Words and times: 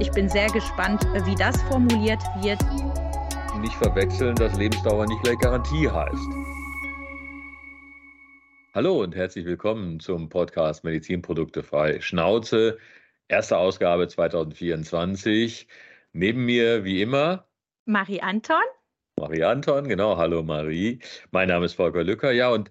Ich 0.00 0.10
bin 0.12 0.30
sehr 0.30 0.46
gespannt, 0.46 1.02
wie 1.26 1.34
das 1.34 1.60
formuliert 1.64 2.22
wird. 2.40 2.58
Nicht 3.60 3.74
verwechseln, 3.74 4.34
dass 4.34 4.56
Lebensdauer 4.56 5.04
nicht 5.04 5.22
gleich 5.22 5.38
Garantie 5.40 5.90
heißt. 5.90 6.30
Hallo 8.72 9.02
und 9.02 9.14
herzlich 9.14 9.44
willkommen 9.44 10.00
zum 10.00 10.30
Podcast 10.30 10.84
Medizinprodukte 10.84 11.62
frei 11.62 12.00
Schnauze, 12.00 12.78
erste 13.28 13.58
Ausgabe 13.58 14.08
2024. 14.08 15.68
Neben 16.14 16.46
mir 16.46 16.82
wie 16.82 17.02
immer 17.02 17.46
Marie 17.84 18.22
Anton. 18.22 18.62
Marie 19.16 19.44
Anton, 19.44 19.86
genau. 19.86 20.16
Hallo 20.16 20.42
Marie. 20.42 21.00
Mein 21.30 21.48
Name 21.48 21.66
ist 21.66 21.74
Volker 21.74 22.04
Lücker. 22.04 22.32
Ja, 22.32 22.48
und 22.48 22.70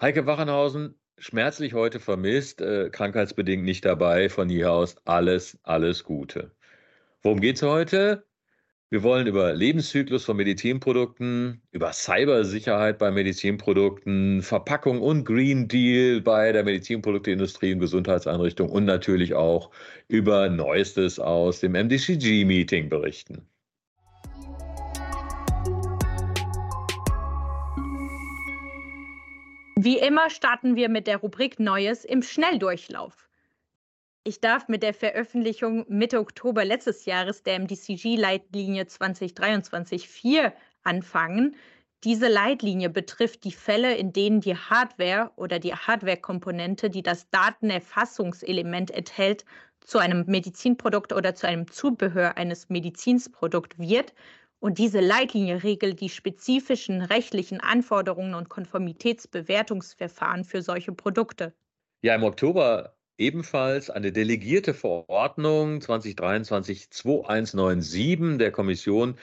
Heike 0.00 0.24
Wachenhausen, 0.24 0.98
schmerzlich 1.18 1.74
heute 1.74 2.00
vermisst, 2.00 2.60
äh, 2.60 2.90
krankheitsbedingt 2.90 3.64
nicht 3.64 3.84
dabei. 3.84 4.28
Von 4.28 4.48
hier 4.48 4.72
aus 4.72 4.96
alles, 5.04 5.58
alles 5.62 6.04
Gute. 6.04 6.50
Worum 7.22 7.40
geht 7.40 7.56
es 7.56 7.62
heute? 7.62 8.24
Wir 8.90 9.02
wollen 9.02 9.26
über 9.26 9.52
Lebenszyklus 9.54 10.24
von 10.24 10.36
Medizinprodukten, 10.36 11.62
über 11.72 11.92
Cybersicherheit 11.92 12.98
bei 12.98 13.10
Medizinprodukten, 13.10 14.42
Verpackung 14.42 15.00
und 15.00 15.24
Green 15.24 15.66
Deal 15.66 16.20
bei 16.20 16.52
der 16.52 16.62
Medizinprodukteindustrie 16.64 17.72
und 17.72 17.80
Gesundheitseinrichtungen 17.80 18.72
und 18.72 18.84
natürlich 18.84 19.34
auch 19.34 19.70
über 20.06 20.48
Neuestes 20.48 21.18
aus 21.18 21.60
dem 21.60 21.72
MDCG-Meeting 21.72 22.88
berichten. 22.88 23.48
Wie 29.84 29.98
immer 29.98 30.30
starten 30.30 30.76
wir 30.76 30.88
mit 30.88 31.06
der 31.06 31.18
Rubrik 31.18 31.60
Neues 31.60 32.06
im 32.06 32.22
Schnelldurchlauf. 32.22 33.28
Ich 34.22 34.40
darf 34.40 34.66
mit 34.66 34.82
der 34.82 34.94
Veröffentlichung 34.94 35.84
Mitte 35.88 36.20
Oktober 36.20 36.64
letztes 36.64 37.04
Jahres 37.04 37.42
der 37.42 37.58
MDCG-Leitlinie 37.60 38.84
2023-4 38.84 40.54
anfangen. 40.84 41.56
Diese 42.02 42.28
Leitlinie 42.28 42.88
betrifft 42.88 43.44
die 43.44 43.52
Fälle, 43.52 43.94
in 43.94 44.14
denen 44.14 44.40
die 44.40 44.56
Hardware 44.56 45.32
oder 45.36 45.58
die 45.58 45.74
Hardware-Komponente, 45.74 46.88
die 46.88 47.02
das 47.02 47.28
Datenerfassungselement 47.28 48.90
enthält, 48.90 49.44
zu 49.80 49.98
einem 49.98 50.24
Medizinprodukt 50.26 51.12
oder 51.12 51.34
zu 51.34 51.46
einem 51.46 51.70
Zubehör 51.70 52.38
eines 52.38 52.70
Medizinprodukts 52.70 53.78
wird. 53.78 54.14
Und 54.64 54.78
diese 54.78 55.00
Leitlinie 55.00 55.62
regelt 55.62 56.00
die 56.00 56.08
spezifischen 56.08 57.02
rechtlichen 57.02 57.60
Anforderungen 57.60 58.32
und 58.32 58.48
Konformitätsbewertungsverfahren 58.48 60.44
für 60.44 60.62
solche 60.62 60.92
Produkte. 60.92 61.52
Ja, 62.00 62.14
im 62.14 62.22
Oktober 62.22 62.96
ebenfalls 63.18 63.90
eine 63.90 64.10
delegierte 64.10 64.72
Verordnung 64.72 65.80
2023-2197 65.80 68.38
der 68.38 68.52
Kommission 68.52 69.18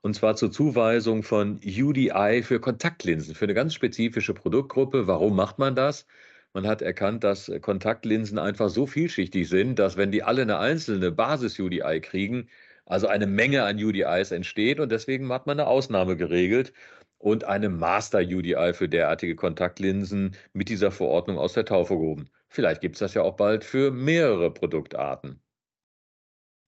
und 0.00 0.14
zwar 0.14 0.34
zur 0.34 0.50
Zuweisung 0.50 1.22
von 1.22 1.60
UDI 1.64 2.42
für 2.42 2.58
Kontaktlinsen, 2.58 3.36
für 3.36 3.44
eine 3.44 3.54
ganz 3.54 3.74
spezifische 3.74 4.34
Produktgruppe. 4.34 5.06
Warum 5.06 5.36
macht 5.36 5.60
man 5.60 5.76
das? 5.76 6.04
Man 6.52 6.66
hat 6.66 6.82
erkannt, 6.82 7.22
dass 7.22 7.48
Kontaktlinsen 7.60 8.40
einfach 8.40 8.70
so 8.70 8.88
vielschichtig 8.88 9.48
sind, 9.48 9.78
dass 9.78 9.96
wenn 9.96 10.10
die 10.10 10.24
alle 10.24 10.42
eine 10.42 10.58
einzelne 10.58 11.12
Basis-UDI 11.12 12.00
kriegen, 12.00 12.48
also 12.90 13.06
eine 13.06 13.26
Menge 13.26 13.62
an 13.62 13.76
UDIs 13.76 14.32
entsteht 14.32 14.80
und 14.80 14.90
deswegen 14.90 15.32
hat 15.32 15.46
man 15.46 15.60
eine 15.60 15.68
Ausnahme 15.68 16.16
geregelt 16.16 16.72
und 17.18 17.44
eine 17.44 17.68
Master-UDI 17.68 18.72
für 18.74 18.88
derartige 18.88 19.36
Kontaktlinsen 19.36 20.36
mit 20.52 20.68
dieser 20.68 20.90
Verordnung 20.90 21.38
aus 21.38 21.52
der 21.52 21.64
Taufe 21.64 21.94
gehoben. 21.94 22.28
Vielleicht 22.48 22.80
gibt 22.80 22.96
es 22.96 23.00
das 23.00 23.14
ja 23.14 23.22
auch 23.22 23.36
bald 23.36 23.62
für 23.62 23.92
mehrere 23.92 24.52
Produktarten. 24.52 25.40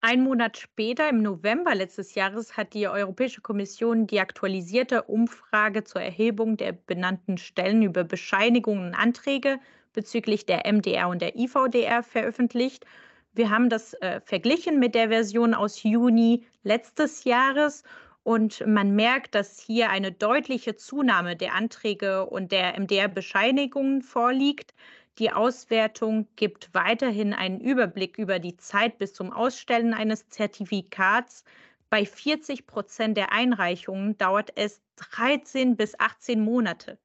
Ein 0.00 0.22
Monat 0.22 0.58
später, 0.58 1.08
im 1.08 1.22
November 1.22 1.74
letztes 1.74 2.14
Jahres, 2.14 2.56
hat 2.56 2.74
die 2.74 2.86
Europäische 2.86 3.40
Kommission 3.40 4.06
die 4.06 4.20
aktualisierte 4.20 5.02
Umfrage 5.02 5.84
zur 5.84 6.02
Erhebung 6.02 6.56
der 6.56 6.72
benannten 6.72 7.38
Stellen 7.38 7.82
über 7.82 8.04
Bescheinigungen 8.04 8.88
und 8.88 8.94
Anträge 8.94 9.58
bezüglich 9.92 10.46
der 10.46 10.72
MDR 10.72 11.08
und 11.08 11.20
der 11.20 11.36
IVDR 11.36 12.02
veröffentlicht. 12.02 12.84
Wir 13.34 13.50
haben 13.50 13.70
das 13.70 13.94
äh, 13.94 14.20
verglichen 14.20 14.78
mit 14.78 14.94
der 14.94 15.08
Version 15.08 15.54
aus 15.54 15.82
Juni 15.82 16.44
letztes 16.64 17.24
Jahres 17.24 17.82
und 18.24 18.64
man 18.66 18.94
merkt, 18.94 19.34
dass 19.34 19.58
hier 19.58 19.90
eine 19.90 20.12
deutliche 20.12 20.76
Zunahme 20.76 21.34
der 21.34 21.54
Anträge 21.54 22.26
und 22.26 22.52
der 22.52 22.78
MDR-Bescheinigungen 22.78 24.02
vorliegt. 24.02 24.74
Die 25.18 25.32
Auswertung 25.32 26.28
gibt 26.36 26.70
weiterhin 26.72 27.32
einen 27.32 27.60
Überblick 27.60 28.18
über 28.18 28.38
die 28.38 28.56
Zeit 28.56 28.98
bis 28.98 29.12
zum 29.12 29.32
Ausstellen 29.32 29.92
eines 29.92 30.28
Zertifikats. 30.28 31.44
Bei 31.90 32.06
40 32.06 32.66
Prozent 32.66 33.16
der 33.16 33.32
Einreichungen 33.32 34.16
dauert 34.18 34.52
es 34.56 34.82
13 34.96 35.76
bis 35.76 35.98
18 35.98 36.40
Monate. 36.40 36.98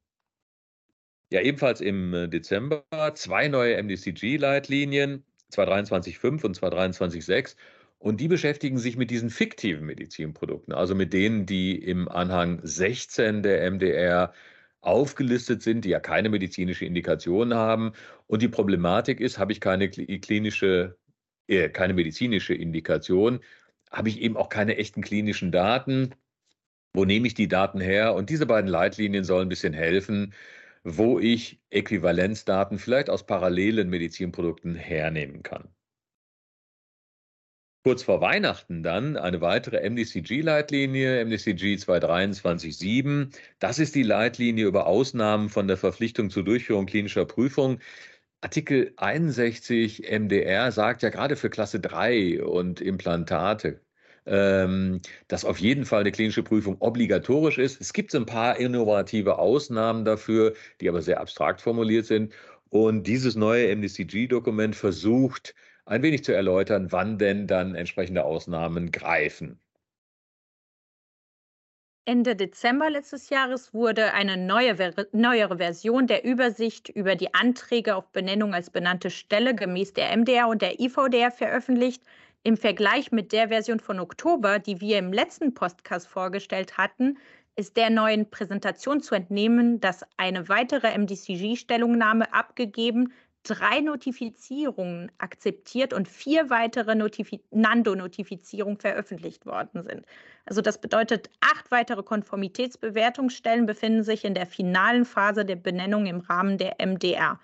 Ja, 1.29 1.41
ebenfalls 1.41 1.81
im 1.81 2.13
äh, 2.13 2.29
Dezember 2.29 2.85
zwei 3.15 3.49
neue 3.49 3.81
MDCG-Leitlinien, 3.81 5.25
223.5 5.53 6.45
und 6.45 6.57
223.6. 6.57 7.55
Und 7.99 8.21
die 8.21 8.27
beschäftigen 8.27 8.77
sich 8.77 8.95
mit 8.95 9.09
diesen 9.09 9.29
fiktiven 9.29 9.85
Medizinprodukten, 9.85 10.73
also 10.73 10.93
mit 10.93 11.13
denen, 11.13 11.45
die 11.45 11.75
im 11.75 12.07
Anhang 12.07 12.59
16 12.63 13.41
der 13.41 13.71
MDR 13.71 14.33
aufgelistet 14.81 15.63
sind, 15.63 15.83
die 15.83 15.89
ja 15.89 15.99
keine 15.99 16.29
medizinische 16.29 16.85
Indikation 16.85 17.53
haben. 17.53 17.93
Und 18.27 18.41
die 18.41 18.47
Problematik 18.47 19.19
ist, 19.19 19.39
habe 19.39 19.51
ich 19.51 19.61
keine 19.61 19.89
klinische, 19.89 20.97
äh, 21.47 21.69
keine 21.69 21.93
medizinische 21.93 22.53
Indikation, 22.53 23.39
habe 23.91 24.09
ich 24.09 24.21
eben 24.21 24.37
auch 24.37 24.49
keine 24.49 24.77
echten 24.77 25.01
klinischen 25.01 25.51
Daten. 25.51 26.15
Wo 26.93 27.05
nehme 27.05 27.27
ich 27.27 27.33
die 27.33 27.47
Daten 27.47 27.79
her? 27.79 28.15
Und 28.15 28.29
diese 28.29 28.45
beiden 28.45 28.69
Leitlinien 28.69 29.23
sollen 29.23 29.47
ein 29.47 29.49
bisschen 29.49 29.73
helfen, 29.73 30.33
wo 30.89 31.19
ich 31.19 31.59
Äquivalenzdaten 31.69 32.79
vielleicht 32.79 33.09
aus 33.09 33.25
parallelen 33.25 33.89
Medizinprodukten 33.89 34.73
hernehmen 34.73 35.43
kann. 35.43 35.67
Kurz 37.83 38.03
vor 38.03 38.21
Weihnachten 38.21 38.83
dann 38.83 39.17
eine 39.17 39.41
weitere 39.41 39.81
MDCG-Leitlinie, 39.89 41.25
MDCG 41.25 41.77
2237. 41.77 43.27
Das 43.59 43.79
ist 43.79 43.95
die 43.95 44.03
Leitlinie 44.03 44.65
über 44.65 44.87
Ausnahmen 44.87 45.49
von 45.49 45.67
der 45.67 45.77
Verpflichtung 45.77 46.29
zur 46.29 46.43
Durchführung 46.45 46.85
klinischer 46.85 47.25
Prüfung. 47.25 47.79
Artikel 48.39 48.93
61 48.95 50.03
MDR 50.09 50.71
sagt 50.71 51.01
ja 51.01 51.09
gerade 51.09 51.35
für 51.35 51.49
Klasse 51.49 51.81
3 51.81 52.43
und 52.43 52.79
Implantate, 52.79 53.81
dass 54.27 55.45
auf 55.45 55.59
jeden 55.59 55.85
Fall 55.85 56.01
eine 56.01 56.11
klinische 56.11 56.43
Prüfung 56.43 56.75
obligatorisch 56.79 57.57
ist. 57.57 57.79
Es 57.79 57.93
gibt 57.93 58.13
ein 58.13 58.25
paar 58.25 58.57
innovative 58.57 59.39
Ausnahmen 59.39 60.03
dafür, 60.03 60.53
die 60.81 60.89
aber 60.89 61.01
sehr 61.01 61.21
abstrakt 61.21 61.61
formuliert 61.61 62.05
sind. 62.05 62.33
Und 62.69 63.07
dieses 63.07 63.35
neue 63.37 63.73
MDCG-Dokument 63.73 64.75
versucht, 64.75 65.55
ein 65.85 66.03
wenig 66.03 66.25
zu 66.25 66.33
erläutern, 66.33 66.91
wann 66.91 67.17
denn 67.17 67.47
dann 67.47 67.75
entsprechende 67.75 68.25
Ausnahmen 68.25 68.91
greifen. 68.91 69.61
Ende 72.03 72.35
Dezember 72.37 72.89
letztes 72.89 73.29
Jahres 73.29 73.73
wurde 73.73 74.13
eine 74.13 74.37
neue, 74.37 74.75
neuere 75.11 75.57
Version 75.57 76.07
der 76.07 76.23
Übersicht 76.23 76.87
über 76.87 77.15
die 77.15 77.33
Anträge 77.33 77.95
auf 77.95 78.11
Benennung 78.11 78.53
als 78.53 78.69
benannte 78.69 79.09
Stelle 79.09 79.53
gemäß 79.55 79.93
der 79.93 80.15
MDR 80.15 80.47
und 80.47 80.61
der 80.61 80.79
IVDR 80.79 81.31
veröffentlicht. 81.31 82.01
Im 82.43 82.57
Vergleich 82.57 83.11
mit 83.11 83.31
der 83.31 83.49
Version 83.49 83.79
von 83.79 83.99
Oktober, 83.99 84.59
die 84.59 84.79
wir 84.79 84.99
im 84.99 85.11
letzten 85.11 85.53
Podcast 85.53 86.07
vorgestellt 86.07 86.77
hatten, 86.77 87.17
ist 87.55 87.75
der 87.75 87.89
neuen 87.89 88.29
Präsentation 88.29 89.01
zu 89.01 89.15
entnehmen, 89.15 89.79
dass 89.79 90.05
eine 90.15 90.47
weitere 90.47 90.95
MDCG-Stellungnahme 90.97 92.33
abgegeben 92.33 93.11
drei 93.47 93.79
Notifizierungen 93.79 95.11
akzeptiert 95.17 95.93
und 95.93 96.07
vier 96.07 96.49
weitere 96.49 96.95
Notifi 96.95 97.41
Nando-Notifizierungen 97.51 98.77
veröffentlicht 98.77 99.45
worden 99.45 99.83
sind. 99.83 100.05
Also 100.45 100.61
das 100.61 100.79
bedeutet, 100.79 101.29
acht 101.39 101.71
weitere 101.71 102.03
Konformitätsbewertungsstellen 102.03 103.65
befinden 103.65 104.03
sich 104.03 104.25
in 104.25 104.33
der 104.33 104.47
finalen 104.47 105.05
Phase 105.05 105.45
der 105.45 105.55
Benennung 105.55 106.05
im 106.05 106.19
Rahmen 106.19 106.57
der 106.57 106.75
MDR. 106.85 107.39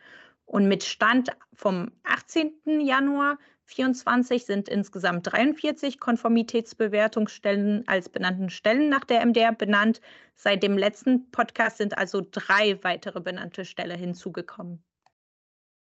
Und 0.45 0.67
mit 0.67 0.83
Stand 0.83 1.29
vom 1.53 1.91
18. 2.03 2.51
Januar 2.81 3.37
2024 3.67 4.45
sind 4.45 4.69
insgesamt 4.69 5.31
43 5.31 5.99
Konformitätsbewertungsstellen 5.99 7.87
als 7.87 8.09
benannten 8.09 8.49
Stellen 8.49 8.89
nach 8.89 9.05
der 9.05 9.25
MDR 9.25 9.53
benannt. 9.53 10.01
Seit 10.35 10.63
dem 10.63 10.77
letzten 10.77 11.31
Podcast 11.31 11.77
sind 11.77 11.97
also 11.97 12.21
drei 12.29 12.77
weitere 12.83 13.21
benannte 13.21 13.65
Stellen 13.65 13.97
hinzugekommen. 13.97 14.83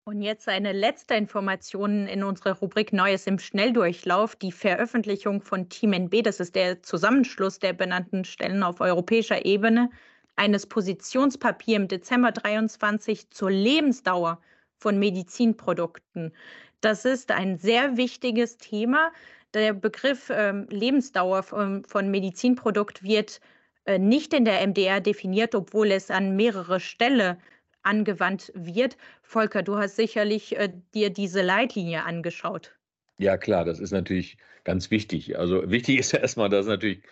Und 0.04 0.22
jetzt 0.22 0.48
eine 0.48 0.72
letzte 0.72 1.14
Information 1.14 2.06
in 2.06 2.24
unserer 2.24 2.58
Rubrik 2.58 2.92
Neues 2.92 3.26
im 3.26 3.38
Schnelldurchlauf. 3.38 4.34
Die 4.34 4.52
Veröffentlichung 4.52 5.40
von 5.40 5.68
Team 5.68 5.92
NB, 5.92 6.22
das 6.22 6.40
ist 6.40 6.54
der 6.54 6.82
Zusammenschluss 6.82 7.58
der 7.58 7.74
benannten 7.74 8.24
Stellen 8.24 8.62
auf 8.62 8.80
europäischer 8.80 9.44
Ebene, 9.44 9.90
eines 10.36 10.66
Positionspapiers 10.66 11.76
im 11.76 11.88
Dezember 11.88 12.32
23 12.32 13.30
zur 13.30 13.50
Lebensdauer 13.50 14.40
von 14.78 14.98
Medizinprodukten. 14.98 16.32
Das 16.80 17.04
ist 17.04 17.30
ein 17.30 17.58
sehr 17.58 17.96
wichtiges 17.96 18.56
Thema. 18.56 19.12
Der 19.52 19.72
Begriff 19.72 20.30
ähm, 20.34 20.66
Lebensdauer 20.70 21.42
von, 21.42 21.84
von 21.84 22.10
Medizinprodukt 22.10 23.02
wird 23.02 23.40
äh, 23.84 23.98
nicht 23.98 24.32
in 24.32 24.44
der 24.44 24.66
MDR 24.66 25.00
definiert, 25.00 25.54
obwohl 25.54 25.90
es 25.90 26.10
an 26.10 26.36
mehrere 26.36 26.80
Stellen 26.80 27.36
angewandt 27.82 28.52
wird. 28.54 28.96
Volker, 29.22 29.62
du 29.62 29.76
hast 29.76 29.96
sicherlich 29.96 30.56
äh, 30.56 30.72
dir 30.94 31.10
diese 31.10 31.42
Leitlinie 31.42 32.04
angeschaut. 32.04 32.76
Ja, 33.18 33.36
klar, 33.36 33.64
das 33.64 33.80
ist 33.80 33.90
natürlich 33.90 34.38
ganz 34.64 34.90
wichtig. 34.90 35.38
Also 35.38 35.70
wichtig 35.70 35.98
ist 36.00 36.12
ja 36.12 36.20
erstmal, 36.20 36.48
dass 36.48 36.66
natürlich 36.66 37.02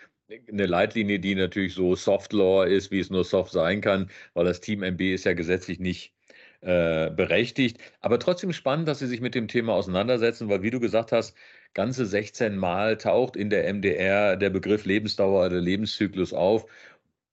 eine 0.47 0.65
Leitlinie, 0.65 1.19
die 1.19 1.35
natürlich 1.35 1.73
so 1.73 1.95
Soft 1.95 2.33
Law 2.33 2.63
ist, 2.63 2.91
wie 2.91 2.99
es 2.99 3.09
nur 3.09 3.23
soft 3.23 3.51
sein 3.51 3.81
kann, 3.81 4.09
weil 4.33 4.45
das 4.45 4.61
Team 4.61 4.83
MB 4.83 5.01
ist 5.01 5.25
ja 5.25 5.33
gesetzlich 5.33 5.79
nicht 5.79 6.13
äh, 6.61 7.09
berechtigt. 7.11 7.79
Aber 8.01 8.19
trotzdem 8.19 8.53
spannend, 8.53 8.87
dass 8.87 8.99
Sie 8.99 9.07
sich 9.07 9.21
mit 9.21 9.35
dem 9.35 9.47
Thema 9.47 9.73
auseinandersetzen, 9.73 10.49
weil 10.49 10.61
wie 10.61 10.71
du 10.71 10.79
gesagt 10.79 11.11
hast, 11.11 11.35
ganze 11.73 12.05
16 12.05 12.57
Mal 12.57 12.97
taucht 12.97 13.35
in 13.35 13.49
der 13.49 13.71
MDR 13.73 14.35
der 14.35 14.49
Begriff 14.49 14.85
Lebensdauer 14.85 15.45
oder 15.45 15.61
Lebenszyklus 15.61 16.33
auf 16.33 16.65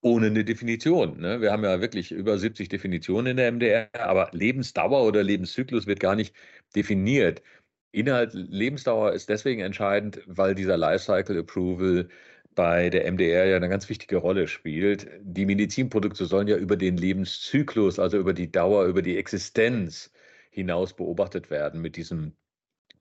ohne 0.02 0.26
eine 0.26 0.44
Definition. 0.44 1.20
Ne? 1.20 1.40
Wir 1.40 1.52
haben 1.52 1.64
ja 1.64 1.80
wirklich 1.80 2.12
über 2.12 2.38
70 2.38 2.68
Definitionen 2.68 3.32
in 3.32 3.36
der 3.38 3.50
MDR, 3.52 3.88
aber 3.94 4.30
Lebensdauer 4.32 5.04
oder 5.04 5.22
Lebenszyklus 5.22 5.86
wird 5.86 6.00
gar 6.00 6.14
nicht 6.14 6.34
definiert. 6.76 7.42
Inhalt 7.92 8.32
Lebensdauer 8.34 9.12
ist 9.12 9.28
deswegen 9.28 9.62
entscheidend, 9.62 10.20
weil 10.26 10.54
dieser 10.54 10.76
Lifecycle 10.76 11.38
Approval 11.40 12.08
bei 12.56 12.90
der 12.90 13.10
MDR 13.12 13.46
ja 13.46 13.56
eine 13.56 13.68
ganz 13.68 13.88
wichtige 13.88 14.16
Rolle 14.16 14.48
spielt. 14.48 15.08
Die 15.20 15.46
Medizinprodukte 15.46 16.26
sollen 16.26 16.48
ja 16.48 16.56
über 16.56 16.76
den 16.76 16.96
Lebenszyklus, 16.96 18.00
also 18.00 18.18
über 18.18 18.34
die 18.34 18.50
Dauer, 18.50 18.86
über 18.86 19.02
die 19.02 19.18
Existenz 19.18 20.12
hinaus 20.50 20.94
beobachtet 20.94 21.50
werden 21.50 21.80
mit 21.82 21.96
diesem 21.96 22.36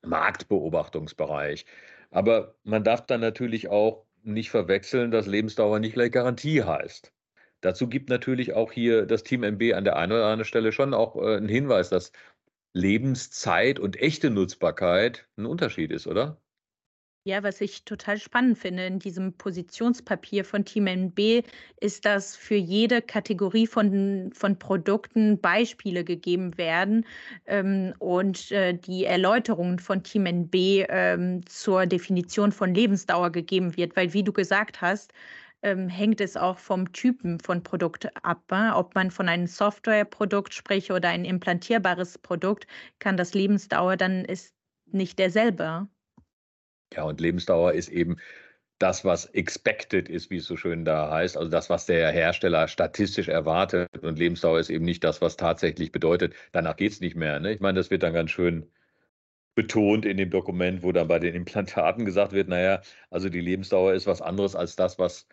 Marktbeobachtungsbereich. 0.04 1.66
Aber 2.12 2.56
man 2.64 2.84
darf 2.84 3.06
dann 3.08 3.22
natürlich 3.22 3.70
auch 3.70 4.06
nicht 4.24 4.52
verwechseln, 4.52 5.12
dass 5.12 5.28
Lebensdauer 5.28 5.80
nicht 5.80 5.94
gleich 5.94 6.12
Garantie 6.12 6.64
heißt. 6.64 7.14
Dazu 7.62 7.88
gibt 7.90 8.10
natürlich 8.10 8.54
auch 8.54 8.72
hier 8.72 9.06
das 9.06 9.24
Team 9.24 9.44
MB 9.44 9.74
an 9.74 9.86
der 9.86 9.96
einen 9.98 10.12
oder 10.12 10.26
anderen 10.26 10.46
Stelle 10.46 10.72
schon 10.72 10.94
auch 10.94 11.16
äh, 11.16 11.38
einen 11.38 11.50
Hinweis, 11.50 11.90
dass 11.90 12.12
Lebenszeit 12.74 13.80
und 13.80 14.00
echte 14.02 14.30
Nutzbarkeit 14.30 15.28
ein 15.38 15.46
Unterschied 15.46 15.92
ist, 15.92 16.08
oder? 16.08 16.42
Ja, 17.28 17.42
was 17.42 17.60
ich 17.60 17.86
total 17.86 18.20
spannend 18.20 18.60
finde 18.60 18.86
in 18.86 19.00
diesem 19.00 19.34
Positionspapier 19.34 20.46
von 20.46 20.64
Team 20.64 20.86
NB, 20.86 21.44
ist, 21.82 22.06
dass 22.06 22.36
für 22.36 22.54
jede 22.56 23.02
Kategorie 23.02 23.66
von, 23.66 24.32
von 24.32 24.60
Produkten 24.60 25.42
Beispiele 25.42 26.04
gegeben 26.04 26.56
werden 26.60 27.04
ähm, 27.48 27.96
und 27.98 28.52
äh, 28.52 28.76
die 28.78 29.06
Erläuterungen 29.06 29.80
von 29.80 30.04
Team 30.04 30.28
NB 30.28 30.86
ähm, 30.88 31.44
zur 31.48 31.88
Definition 31.88 32.52
von 32.52 32.76
Lebensdauer 32.76 33.32
gegeben 33.32 33.76
wird, 33.76 33.96
weil 33.96 34.14
wie 34.14 34.24
du 34.24 34.32
gesagt 34.32 34.82
hast, 34.82 35.12
ähm, 35.64 35.90
hängt 35.90 36.22
es 36.22 36.38
auch 36.38 36.60
vom 36.60 36.92
Typen 36.94 37.40
von 37.40 37.64
Produkt 37.64 38.08
ab. 38.24 38.44
Äh? 38.52 38.70
Ob 38.70 38.94
man 38.94 39.10
von 39.10 39.30
einem 39.30 39.48
Softwareprodukt 39.48 40.54
spricht 40.54 40.92
oder 40.92 41.10
ein 41.10 41.26
implantierbares 41.26 42.20
Produkt, 42.20 42.68
kann 43.00 43.18
das 43.18 43.34
Lebensdauer 43.34 43.98
dann 43.98 44.26
ist 44.26 44.54
nicht 44.92 45.18
derselbe. 45.18 45.88
Ja, 46.96 47.04
und 47.04 47.20
Lebensdauer 47.22 47.74
ist 47.74 47.90
eben 47.90 48.18
das, 48.80 49.06
was 49.06 49.26
expected 49.28 50.10
ist, 50.10 50.30
wie 50.30 50.38
es 50.38 50.46
so 50.46 50.58
schön 50.58 50.86
da 50.86 51.10
heißt, 51.10 51.38
also 51.38 51.50
das, 51.50 51.70
was 51.70 51.86
der 51.86 52.12
Hersteller 52.12 52.68
statistisch 52.68 53.30
erwartet. 53.30 53.90
Und 54.02 54.20
Lebensdauer 54.20 54.60
ist 54.60 54.70
eben 54.70 54.86
nicht 54.86 55.04
das, 55.04 55.22
was 55.22 55.38
tatsächlich 55.38 55.92
bedeutet, 55.92 56.34
danach 56.52 56.76
geht 56.76 56.92
es 56.92 57.00
nicht 57.02 57.16
mehr. 57.16 57.40
Ne? 57.40 57.54
Ich 57.54 57.62
meine, 57.62 57.78
das 57.80 57.90
wird 57.92 58.04
dann 58.04 58.14
ganz 58.14 58.32
schön 58.32 58.70
betont 59.56 60.06
in 60.06 60.18
dem 60.18 60.30
Dokument, 60.32 60.84
wo 60.84 60.92
dann 60.92 61.08
bei 61.08 61.20
den 61.20 61.36
Implantaten 61.36 62.06
gesagt 62.06 62.34
wird, 62.34 62.50
naja, 62.50 62.82
also 63.10 63.30
die 63.30 63.42
Lebensdauer 63.42 63.94
ist 63.94 64.08
was 64.08 64.22
anderes 64.22 64.56
als 64.56 64.76
das, 64.76 65.00
was 65.00 65.28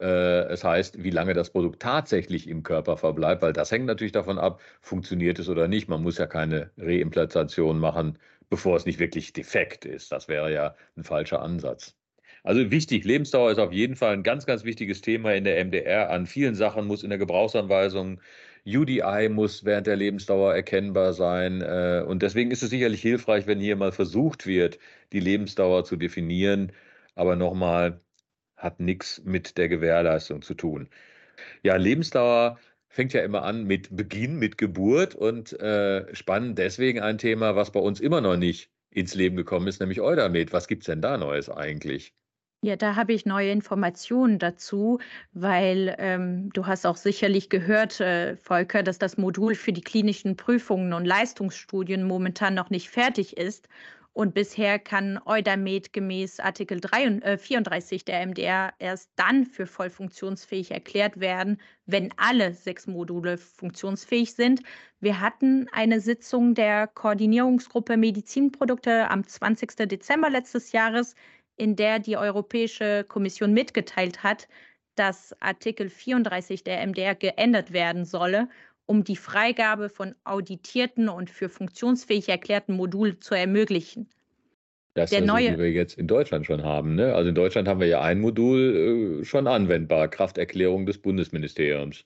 äh, 0.00 0.44
es 0.48 0.64
heißt, 0.64 1.02
wie 1.02 1.10
lange 1.10 1.34
das 1.34 1.50
Produkt 1.50 1.82
tatsächlich 1.82 2.48
im 2.48 2.62
Körper 2.62 2.96
verbleibt, 2.96 3.42
weil 3.42 3.52
das 3.52 3.70
hängt 3.70 3.86
natürlich 3.86 4.12
davon 4.12 4.38
ab, 4.38 4.60
funktioniert 4.80 5.38
es 5.38 5.48
oder 5.48 5.68
nicht. 5.68 5.88
Man 5.88 6.02
muss 6.02 6.18
ja 6.18 6.26
keine 6.26 6.70
Reimplantation 6.78 7.78
machen, 7.78 8.18
bevor 8.50 8.76
es 8.76 8.86
nicht 8.86 8.98
wirklich 8.98 9.32
defekt 9.32 9.84
ist. 9.84 10.12
Das 10.12 10.28
wäre 10.28 10.52
ja 10.52 10.76
ein 10.96 11.04
falscher 11.04 11.42
Ansatz. 11.42 11.96
Also 12.44 12.70
wichtig, 12.70 13.04
Lebensdauer 13.04 13.50
ist 13.50 13.58
auf 13.58 13.72
jeden 13.72 13.96
Fall 13.96 14.12
ein 14.12 14.22
ganz, 14.22 14.46
ganz 14.46 14.64
wichtiges 14.64 15.00
Thema 15.00 15.34
in 15.34 15.44
der 15.44 15.64
MDR. 15.64 16.10
An 16.10 16.26
vielen 16.26 16.54
Sachen 16.54 16.86
muss 16.86 17.02
in 17.02 17.10
der 17.10 17.18
Gebrauchsanweisung 17.18 18.20
UDI 18.64 19.28
muss 19.28 19.64
während 19.64 19.86
der 19.86 19.96
Lebensdauer 19.96 20.54
erkennbar 20.54 21.12
sein. 21.12 21.60
Äh, 21.62 22.04
und 22.06 22.22
deswegen 22.22 22.50
ist 22.50 22.62
es 22.62 22.70
sicherlich 22.70 23.02
hilfreich, 23.02 23.46
wenn 23.46 23.60
hier 23.60 23.76
mal 23.76 23.92
versucht 23.92 24.46
wird, 24.46 24.78
die 25.12 25.20
Lebensdauer 25.20 25.84
zu 25.84 25.96
definieren. 25.96 26.72
Aber 27.14 27.36
nochmal, 27.36 28.00
hat 28.56 28.80
nichts 28.80 29.22
mit 29.24 29.58
der 29.58 29.68
Gewährleistung 29.68 30.42
zu 30.42 30.54
tun. 30.54 30.88
Ja, 31.62 31.76
Lebensdauer 31.76 32.58
fängt 32.96 33.12
ja 33.12 33.22
immer 33.22 33.42
an 33.42 33.64
mit 33.64 33.94
Beginn, 33.94 34.38
mit 34.38 34.56
Geburt 34.56 35.14
und 35.14 35.52
äh, 35.60 36.12
spannend 36.14 36.58
deswegen 36.58 37.00
ein 37.00 37.18
Thema, 37.18 37.54
was 37.54 37.70
bei 37.70 37.78
uns 37.78 38.00
immer 38.00 38.22
noch 38.22 38.38
nicht 38.38 38.70
ins 38.90 39.14
Leben 39.14 39.36
gekommen 39.36 39.68
ist, 39.68 39.80
nämlich 39.80 40.00
Eudamed. 40.00 40.54
Was 40.54 40.66
gibt 40.66 40.82
es 40.82 40.86
denn 40.86 41.02
da 41.02 41.18
Neues 41.18 41.50
eigentlich? 41.50 42.14
Ja, 42.62 42.74
da 42.74 42.96
habe 42.96 43.12
ich 43.12 43.26
neue 43.26 43.50
Informationen 43.50 44.38
dazu, 44.38 44.98
weil 45.34 45.94
ähm, 45.98 46.48
du 46.54 46.66
hast 46.66 46.86
auch 46.86 46.96
sicherlich 46.96 47.50
gehört, 47.50 48.00
äh, 48.00 48.34
Volker, 48.38 48.82
dass 48.82 48.98
das 48.98 49.18
Modul 49.18 49.54
für 49.54 49.74
die 49.74 49.82
klinischen 49.82 50.38
Prüfungen 50.38 50.94
und 50.94 51.04
Leistungsstudien 51.04 52.02
momentan 52.02 52.54
noch 52.54 52.70
nicht 52.70 52.88
fertig 52.88 53.36
ist. 53.36 53.68
Und 54.16 54.32
bisher 54.32 54.78
kann 54.78 55.20
Eudamed 55.26 55.92
gemäß 55.92 56.40
Artikel 56.40 56.80
3, 56.80 57.04
äh, 57.18 57.36
34 57.36 58.02
der 58.02 58.22
MDR 58.26 58.72
erst 58.78 59.10
dann 59.16 59.44
für 59.44 59.66
voll 59.66 59.90
funktionsfähig 59.90 60.70
erklärt 60.70 61.20
werden, 61.20 61.60
wenn 61.84 62.14
alle 62.16 62.54
sechs 62.54 62.86
Module 62.86 63.36
funktionsfähig 63.36 64.32
sind. 64.32 64.62
Wir 65.00 65.20
hatten 65.20 65.68
eine 65.70 66.00
Sitzung 66.00 66.54
der 66.54 66.86
Koordinierungsgruppe 66.86 67.98
Medizinprodukte 67.98 69.10
am 69.10 69.26
20. 69.26 69.86
Dezember 69.86 70.30
letztes 70.30 70.72
Jahres, 70.72 71.14
in 71.56 71.76
der 71.76 71.98
die 71.98 72.16
Europäische 72.16 73.04
Kommission 73.04 73.52
mitgeteilt 73.52 74.22
hat, 74.22 74.48
dass 74.94 75.38
Artikel 75.42 75.90
34 75.90 76.64
der 76.64 76.86
MDR 76.86 77.14
geändert 77.16 77.74
werden 77.74 78.06
solle 78.06 78.48
um 78.86 79.04
die 79.04 79.16
Freigabe 79.16 79.88
von 79.88 80.14
auditierten 80.24 81.08
und 81.08 81.30
für 81.30 81.48
funktionsfähig 81.48 82.28
erklärten 82.28 82.74
Modulen 82.74 83.20
zu 83.20 83.34
ermöglichen. 83.34 84.08
Das 84.94 85.12
ist 85.12 85.24
neue, 85.24 85.48
so, 85.48 85.54
wie 85.54 85.58
wir 85.58 85.72
jetzt 85.72 85.98
in 85.98 86.06
Deutschland 86.06 86.46
schon 86.46 86.64
haben. 86.64 86.94
Ne? 86.94 87.14
Also 87.14 87.28
in 87.28 87.34
Deutschland 87.34 87.68
haben 87.68 87.80
wir 87.80 87.86
ja 87.86 88.00
ein 88.00 88.18
Modul 88.18 89.20
äh, 89.20 89.24
schon 89.26 89.46
anwendbar, 89.46 90.08
Krafterklärung 90.08 90.86
des 90.86 90.98
Bundesministeriums. 90.98 92.04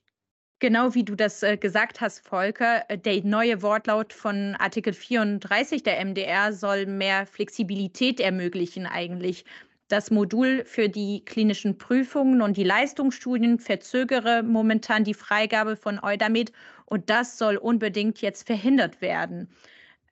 Genau 0.58 0.94
wie 0.94 1.04
du 1.04 1.14
das 1.14 1.42
äh, 1.42 1.56
gesagt 1.56 2.00
hast, 2.00 2.26
Volker, 2.26 2.82
äh, 2.88 2.98
der 2.98 3.22
neue 3.24 3.62
Wortlaut 3.62 4.12
von 4.12 4.56
Artikel 4.58 4.92
34 4.92 5.84
der 5.84 6.04
MDR 6.04 6.52
soll 6.52 6.86
mehr 6.86 7.26
Flexibilität 7.26 8.18
ermöglichen 8.18 8.86
eigentlich. 8.86 9.44
Das 9.90 10.12
Modul 10.12 10.64
für 10.64 10.88
die 10.88 11.24
klinischen 11.24 11.76
Prüfungen 11.76 12.42
und 12.42 12.56
die 12.56 12.62
Leistungsstudien 12.62 13.58
verzögere 13.58 14.44
momentan 14.44 15.02
die 15.02 15.14
Freigabe 15.14 15.74
von 15.74 15.98
Eudamed 16.00 16.52
und 16.84 17.10
das 17.10 17.38
soll 17.38 17.56
unbedingt 17.56 18.22
jetzt 18.22 18.46
verhindert 18.46 19.00
werden. 19.00 19.48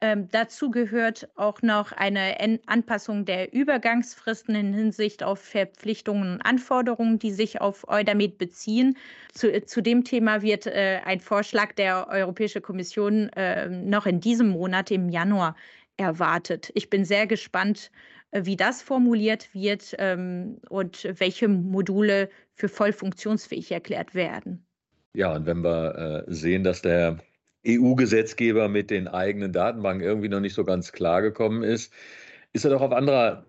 Ähm, 0.00 0.26
dazu 0.32 0.72
gehört 0.72 1.28
auch 1.36 1.62
noch 1.62 1.92
eine 1.92 2.40
en 2.40 2.58
Anpassung 2.66 3.24
der 3.24 3.52
Übergangsfristen 3.52 4.56
in 4.56 4.74
Hinsicht 4.74 5.22
auf 5.22 5.38
Verpflichtungen 5.38 6.32
und 6.32 6.42
Anforderungen, 6.42 7.20
die 7.20 7.30
sich 7.30 7.60
auf 7.60 7.88
Eudamed 7.88 8.36
beziehen. 8.36 8.96
Zu, 9.32 9.64
zu 9.64 9.80
dem 9.80 10.02
Thema 10.02 10.42
wird 10.42 10.66
äh, 10.66 11.02
ein 11.04 11.20
Vorschlag 11.20 11.72
der 11.74 12.08
Europäischen 12.08 12.62
Kommission 12.62 13.28
äh, 13.36 13.68
noch 13.68 14.06
in 14.06 14.18
diesem 14.18 14.48
Monat, 14.48 14.90
im 14.90 15.08
Januar, 15.08 15.54
erwartet. 15.98 16.70
Ich 16.74 16.90
bin 16.90 17.04
sehr 17.04 17.26
gespannt, 17.26 17.90
wie 18.32 18.56
das 18.56 18.82
formuliert 18.82 19.54
wird 19.54 19.94
ähm, 19.98 20.58
und 20.68 21.08
welche 21.18 21.48
Module 21.48 22.28
für 22.54 22.68
voll 22.68 22.92
funktionsfähig 22.92 23.72
erklärt 23.72 24.14
werden. 24.14 24.66
Ja, 25.14 25.34
und 25.34 25.46
wenn 25.46 25.62
wir 25.64 26.26
äh, 26.28 26.32
sehen, 26.32 26.64
dass 26.64 26.82
der 26.82 27.18
EU-Gesetzgeber 27.66 28.68
mit 28.68 28.90
den 28.90 29.08
eigenen 29.08 29.52
Datenbanken 29.52 30.06
irgendwie 30.06 30.28
noch 30.28 30.40
nicht 30.40 30.54
so 30.54 30.64
ganz 30.64 30.92
klar 30.92 31.22
gekommen 31.22 31.62
ist, 31.62 31.92
ist 32.52 32.64
er 32.64 32.70
doch 32.70 32.82
auf 32.82 32.92
anderer 32.92 33.46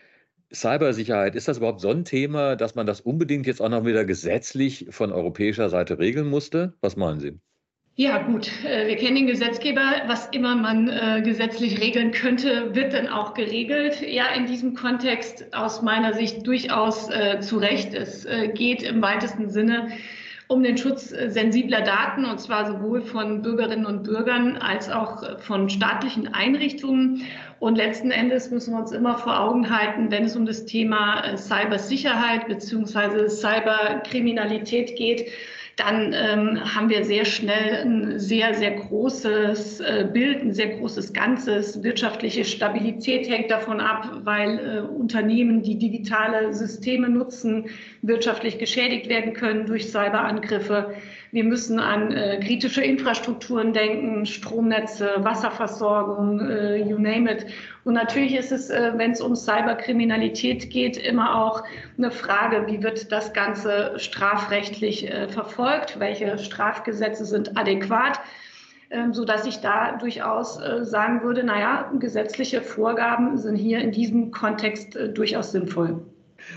Cybersicherheit, 0.53 1.37
ist 1.37 1.49
das 1.49 1.59
überhaupt 1.59 1.81
so 1.81 1.91
ein 1.91 2.05
Thema, 2.05 2.57
dass 2.57 2.75
man 2.75 2.87
das 2.87 3.01
unbedingt 3.01 3.47
jetzt 3.47 3.61
auch 3.63 3.69
noch 3.69 3.85
wieder 3.85 4.05
gesetzlich 4.05 4.87
von 4.91 5.13
europäischer 5.13 5.69
Seite 5.69 5.99
regeln 5.99 6.29
musste? 6.29 6.75
Was 6.81 6.97
meinen 6.97 7.21
Sie? 7.21 7.39
Ja, 7.97 8.19
gut. 8.19 8.51
Äh, 8.65 8.89
wir 8.89 8.97
kennen 8.97 9.15
den 9.15 9.27
Gesetzgeber. 9.29 10.03
Was 10.09 10.27
immer 10.33 10.57
man 10.57 10.89
äh, 10.89 11.23
gesetzlich 11.25 11.81
regeln 11.81 12.11
könnte, 12.11 12.75
wird 12.75 12.93
dann 12.93 13.07
auch 13.07 13.35
geregelt. 13.35 14.03
Ja, 14.03 14.27
in 14.35 14.47
diesem 14.47 14.75
Kontext 14.75 15.55
aus 15.55 15.81
meiner 15.81 16.13
Sicht 16.13 16.45
durchaus 16.45 17.09
äh, 17.11 17.39
zu 17.39 17.59
Recht. 17.59 17.95
Es 17.95 18.27
geht 18.55 18.83
im 18.83 19.01
weitesten 19.01 19.49
Sinne 19.49 19.93
um 20.49 20.63
den 20.63 20.77
Schutz 20.77 21.09
sensibler 21.09 21.83
Daten, 21.83 22.25
und 22.27 22.39
zwar 22.39 22.67
sowohl 22.67 23.01
von 23.01 23.43
Bürgerinnen 23.43 23.87
und 23.87 24.03
Bürgern 24.03 24.57
als 24.57 24.91
auch 24.91 25.39
von 25.41 25.71
staatlichen 25.71 26.35
Einrichtungen. 26.35 27.23
Und 27.61 27.77
letzten 27.77 28.11
Endes 28.11 28.51
müssen 28.51 28.75
wir 28.75 28.81
uns 28.81 28.93
immer 28.93 29.17
vor 29.19 29.39
Augen 29.39 29.71
halten, 29.71 30.11
wenn 30.11 30.25
es 30.25 30.37
um 30.37 30.45
das 30.47 30.67
Thema 30.67 31.37
Cybersicherheit 31.37 32.47
bzw. 32.49 33.29
Cyberkriminalität 33.29 34.97
geht, 34.97 35.31
dann 35.77 36.13
ähm, 36.13 36.75
haben 36.75 36.89
wir 36.89 37.05
sehr 37.05 37.25
schnell 37.25 37.85
ein 37.85 38.19
sehr, 38.21 38.55
sehr 38.55 38.73
großes 38.73 39.81
äh, 39.81 40.09
Bild, 40.13 40.43
ein 40.43 40.53
sehr 40.53 40.77
großes 40.77 41.13
Ganzes. 41.13 41.83
Wirtschaftliche 41.83 42.45
Stabilität 42.45 43.29
hängt 43.29 43.51
davon 43.51 43.81
ab, 43.81 44.21
weil 44.23 44.59
äh, 44.59 44.81
Unternehmen, 44.81 45.63
die 45.63 45.77
digitale 45.77 46.53
Systeme 46.53 47.09
nutzen, 47.09 47.67
wirtschaftlich 48.03 48.59
geschädigt 48.59 49.09
werden 49.09 49.33
können 49.33 49.67
durch 49.67 49.89
Cyberangriffe. 49.89 50.95
Wir 51.35 51.43
müssen 51.43 51.81
an 51.81 52.13
äh, 52.13 52.39
kritische 52.39 52.81
Infrastrukturen 52.81 53.73
denken, 53.73 54.25
Stromnetze, 54.25 55.17
Wasserversorgung, 55.19 56.39
äh, 56.39 56.77
you 56.77 56.97
name 56.97 57.29
it. 57.29 57.47
Und 57.83 57.95
natürlich 57.95 58.37
ist 58.37 58.53
es, 58.53 58.71
äh, 58.71 58.93
wenn 58.95 59.11
es 59.11 59.21
um 59.21 59.35
Cyberkriminalität 59.35 60.71
geht, 60.71 60.97
immer 60.97 61.45
auch 61.45 61.65
eine 61.99 62.13
Frage, 62.13 62.69
wie 62.69 62.81
wird 62.85 63.11
das 63.11 63.33
Ganze 63.33 63.95
strafrechtlich 63.97 65.11
äh, 65.11 65.27
verfolgt? 65.27 65.99
Welche 65.99 66.39
Strafgesetze 66.39 67.25
sind 67.25 67.59
adäquat? 67.59 68.21
Ähm, 68.91 69.13
so 69.13 69.25
dass 69.25 69.45
ich 69.45 69.57
da 69.57 69.97
durchaus 69.97 70.61
äh, 70.61 70.85
sagen 70.85 71.25
würde, 71.25 71.43
naja, 71.43 71.91
gesetzliche 71.99 72.63
Vorgaben 72.63 73.39
sind 73.39 73.57
hier 73.57 73.81
in 73.81 73.91
diesem 73.91 74.31
Kontext 74.31 74.95
äh, 74.95 75.09
durchaus 75.09 75.51
sinnvoll. 75.51 76.01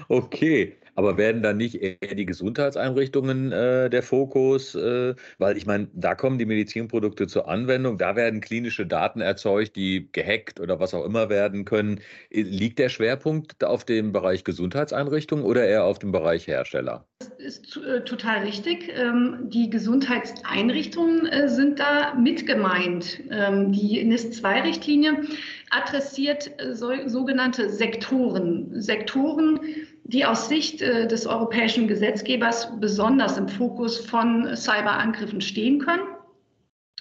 Okay, 0.07 0.76
aber 0.97 1.15
werden 1.15 1.43
dann 1.43 1.57
nicht 1.57 1.75
eher 1.75 2.15
die 2.15 2.25
Gesundheitseinrichtungen 2.25 3.51
äh, 3.51 3.89
der 3.89 4.01
Fokus? 4.01 4.73
Äh, 4.73 5.13
weil 5.37 5.55
ich 5.55 5.67
meine, 5.67 5.87
da 5.93 6.15
kommen 6.15 6.39
die 6.39 6.47
Medizinprodukte 6.47 7.27
zur 7.27 7.47
Anwendung, 7.47 7.99
da 7.99 8.15
werden 8.15 8.41
klinische 8.41 8.87
Daten 8.87 9.21
erzeugt, 9.21 9.75
die 9.75 10.09
gehackt 10.11 10.59
oder 10.59 10.79
was 10.79 10.95
auch 10.95 11.05
immer 11.05 11.29
werden 11.29 11.65
können. 11.65 12.01
Liegt 12.31 12.79
der 12.79 12.89
Schwerpunkt 12.89 13.63
auf 13.63 13.85
dem 13.85 14.11
Bereich 14.11 14.43
Gesundheitseinrichtungen 14.43 15.45
oder 15.45 15.65
eher 15.65 15.83
auf 15.85 15.99
dem 15.99 16.11
Bereich 16.11 16.47
Hersteller? 16.47 17.05
Das 17.19 17.29
ist 17.37 17.77
äh, 17.77 18.03
total 18.03 18.39
richtig. 18.39 18.91
Ähm, 18.95 19.49
die 19.49 19.69
Gesundheitseinrichtungen 19.69 21.27
äh, 21.27 21.47
sind 21.47 21.79
da 21.79 22.15
mit 22.15 22.47
gemeint. 22.47 23.21
Ähm, 23.29 23.71
die 23.71 24.03
NIS-2-Richtlinie 24.03 25.21
adressiert 25.69 26.51
äh, 26.57 26.73
so, 26.73 26.91
sogenannte 27.05 27.69
Sektoren. 27.69 28.81
Sektoren, 28.81 29.59
die 30.07 30.25
aus 30.25 30.49
Sicht 30.49 30.81
äh, 30.81 31.07
des 31.07 31.27
europäischen 31.27 31.87
Gesetzgebers 31.87 32.71
besonders 32.79 33.37
im 33.37 33.47
Fokus 33.47 33.97
von 33.99 34.55
Cyberangriffen 34.55 35.41
stehen 35.41 35.79
können 35.79 36.16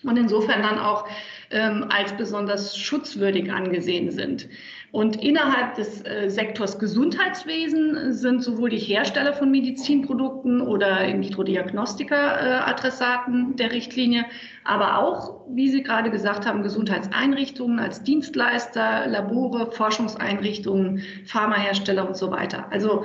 und 0.03 0.19
insofern 0.19 0.62
dann 0.62 0.79
auch 0.79 1.09
ähm, 1.50 1.87
als 1.88 2.12
besonders 2.17 2.76
schutzwürdig 2.76 3.53
angesehen 3.53 4.11
sind. 4.11 4.49
Und 4.93 5.23
innerhalb 5.23 5.75
des 5.75 6.05
äh, 6.07 6.31
Sektors 6.31 6.79
Gesundheitswesen 6.79 8.12
sind 8.12 8.43
sowohl 8.43 8.71
die 8.71 8.79
Hersteller 8.79 9.35
von 9.35 9.50
Medizinprodukten 9.50 10.61
oder 10.61 11.05
In-vitro-Diagnostika 11.05 12.62
äh, 12.62 13.55
der 13.57 13.73
Richtlinie, 13.73 14.25
aber 14.65 14.99
auch, 14.99 15.43
wie 15.50 15.69
Sie 15.69 15.83
gerade 15.83 16.11
gesagt 16.11 16.47
haben, 16.47 16.62
Gesundheitseinrichtungen 16.62 17.79
als 17.79 18.03
Dienstleister, 18.03 19.07
Labore, 19.07 19.71
Forschungseinrichtungen, 19.73 21.03
Pharmahersteller 21.26 22.07
und 22.07 22.17
so 22.17 22.31
weiter. 22.31 22.67
Also 22.71 23.05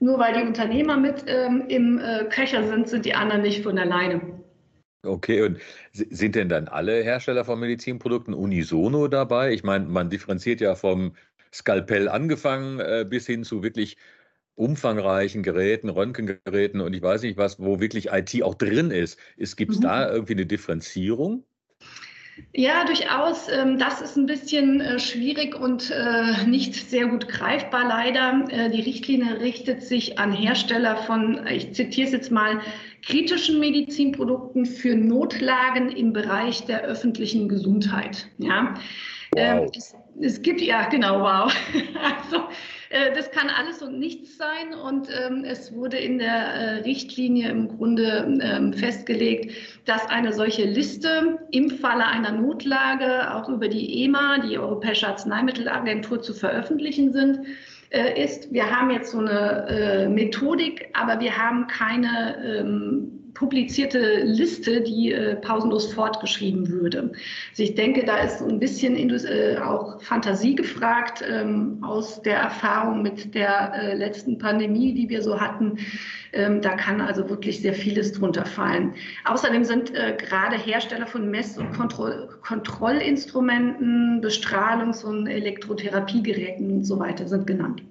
nur 0.00 0.18
weil 0.18 0.34
die 0.34 0.46
Unternehmer 0.46 0.96
mit 0.96 1.24
ähm, 1.26 1.64
im 1.68 1.98
äh, 1.98 2.24
Köcher 2.24 2.64
sind, 2.64 2.88
sind 2.88 3.04
die 3.04 3.14
anderen 3.14 3.42
nicht 3.42 3.62
von 3.62 3.78
alleine. 3.78 4.20
Okay, 5.06 5.42
und 5.42 5.58
sind 5.96 6.34
denn 6.34 6.48
dann 6.48 6.68
alle 6.68 7.02
Hersteller 7.02 7.44
von 7.44 7.60
Medizinprodukten 7.60 8.34
unisono 8.34 9.08
dabei? 9.08 9.52
Ich 9.52 9.64
meine, 9.64 9.86
man 9.86 10.10
differenziert 10.10 10.60
ja 10.60 10.74
vom 10.74 11.14
Skalpell 11.52 12.08
angefangen 12.08 12.80
äh, 12.80 13.06
bis 13.08 13.26
hin 13.26 13.44
zu 13.44 13.62
wirklich 13.62 13.96
umfangreichen 14.54 15.42
Geräten, 15.42 15.88
Röntgengeräten 15.90 16.80
und 16.80 16.94
ich 16.94 17.02
weiß 17.02 17.22
nicht 17.22 17.36
was, 17.36 17.60
wo 17.60 17.80
wirklich 17.80 18.08
IT 18.12 18.42
auch 18.42 18.54
drin 18.54 18.90
ist. 18.90 19.18
Gibt 19.56 19.72
es 19.72 19.78
mhm. 19.78 19.82
da 19.82 20.10
irgendwie 20.10 20.32
eine 20.32 20.46
Differenzierung? 20.46 21.44
Ja, 22.52 22.84
durchaus. 22.84 23.48
Ähm, 23.48 23.78
das 23.78 24.02
ist 24.02 24.16
ein 24.16 24.26
bisschen 24.26 24.80
äh, 24.80 24.98
schwierig 24.98 25.58
und 25.58 25.90
äh, 25.90 26.44
nicht 26.46 26.74
sehr 26.74 27.06
gut 27.06 27.28
greifbar 27.28 27.88
leider. 27.88 28.44
Äh, 28.50 28.70
die 28.70 28.82
Richtlinie 28.82 29.40
richtet 29.40 29.82
sich 29.82 30.18
an 30.18 30.32
Hersteller 30.32 30.96
von, 30.96 31.46
ich 31.46 31.72
zitiere 31.72 32.06
es 32.06 32.12
jetzt 32.12 32.30
mal, 32.30 32.60
kritischen 33.02 33.58
Medizinprodukten 33.58 34.66
für 34.66 34.94
Notlagen 34.94 35.90
im 35.90 36.12
Bereich 36.12 36.64
der 36.66 36.82
öffentlichen 36.82 37.48
Gesundheit. 37.48 38.28
Ja. 38.38 38.74
Wow. 38.74 38.80
Ähm, 39.36 39.70
es, 39.74 39.94
es, 40.20 40.42
gibt, 40.42 40.60
ja, 40.60 40.88
genau, 40.88 41.20
wow. 41.20 41.54
Also, 42.02 42.48
das 43.14 43.30
kann 43.30 43.48
alles 43.48 43.82
und 43.82 43.98
nichts 43.98 44.36
sein. 44.36 44.74
Und 44.74 45.08
ähm, 45.10 45.44
es 45.44 45.72
wurde 45.72 45.96
in 45.96 46.18
der 46.18 46.28
äh, 46.28 46.74
Richtlinie 46.82 47.50
im 47.50 47.68
Grunde 47.68 48.38
ähm, 48.40 48.72
festgelegt, 48.72 49.52
dass 49.84 50.06
eine 50.08 50.32
solche 50.32 50.64
Liste 50.64 51.38
im 51.50 51.70
Falle 51.70 52.06
einer 52.06 52.32
Notlage 52.32 53.34
auch 53.34 53.48
über 53.48 53.68
die 53.68 54.04
EMA, 54.04 54.38
die 54.38 54.58
Europäische 54.58 55.08
Arzneimittelagentur, 55.08 56.22
zu 56.22 56.34
veröffentlichen 56.34 57.12
sind 57.12 57.40
äh, 57.90 58.22
ist, 58.22 58.52
wir 58.52 58.70
haben 58.70 58.90
jetzt 58.90 59.12
so 59.12 59.18
eine 59.18 59.66
äh, 59.68 60.08
Methodik, 60.08 60.88
aber 60.92 61.20
wir 61.20 61.36
haben 61.36 61.66
keine 61.66 62.36
ähm, 62.44 63.25
publizierte 63.36 64.22
Liste, 64.22 64.80
die 64.80 65.12
äh, 65.12 65.36
pausenlos 65.36 65.92
fortgeschrieben 65.92 66.70
würde. 66.70 67.12
Also 67.50 67.62
ich 67.62 67.74
denke, 67.74 68.04
da 68.04 68.16
ist 68.16 68.40
ein 68.40 68.58
bisschen 68.58 68.96
äh, 68.96 69.58
auch 69.58 70.00
Fantasie 70.00 70.54
gefragt 70.54 71.22
ähm, 71.28 71.78
aus 71.82 72.22
der 72.22 72.38
Erfahrung 72.38 73.02
mit 73.02 73.34
der 73.34 73.74
äh, 73.74 73.94
letzten 73.94 74.38
Pandemie, 74.38 74.94
die 74.94 75.10
wir 75.10 75.22
so 75.22 75.38
hatten. 75.38 75.76
Ähm, 76.32 76.62
da 76.62 76.76
kann 76.76 77.02
also 77.02 77.28
wirklich 77.28 77.60
sehr 77.60 77.74
vieles 77.74 78.12
drunter 78.12 78.46
fallen. 78.46 78.94
Außerdem 79.26 79.64
sind 79.64 79.94
äh, 79.94 80.16
gerade 80.16 80.56
Hersteller 80.56 81.06
von 81.06 81.30
Mess- 81.30 81.58
und 81.58 81.72
Kontroll 81.72 82.28
Kontrollinstrumenten, 82.40 84.22
Bestrahlungs- 84.22 85.04
und 85.04 85.26
Elektrotherapiegeräten 85.26 86.70
und 86.70 86.84
so 86.84 86.98
weiter 86.98 87.28
sind 87.28 87.46
genannt. 87.46 87.82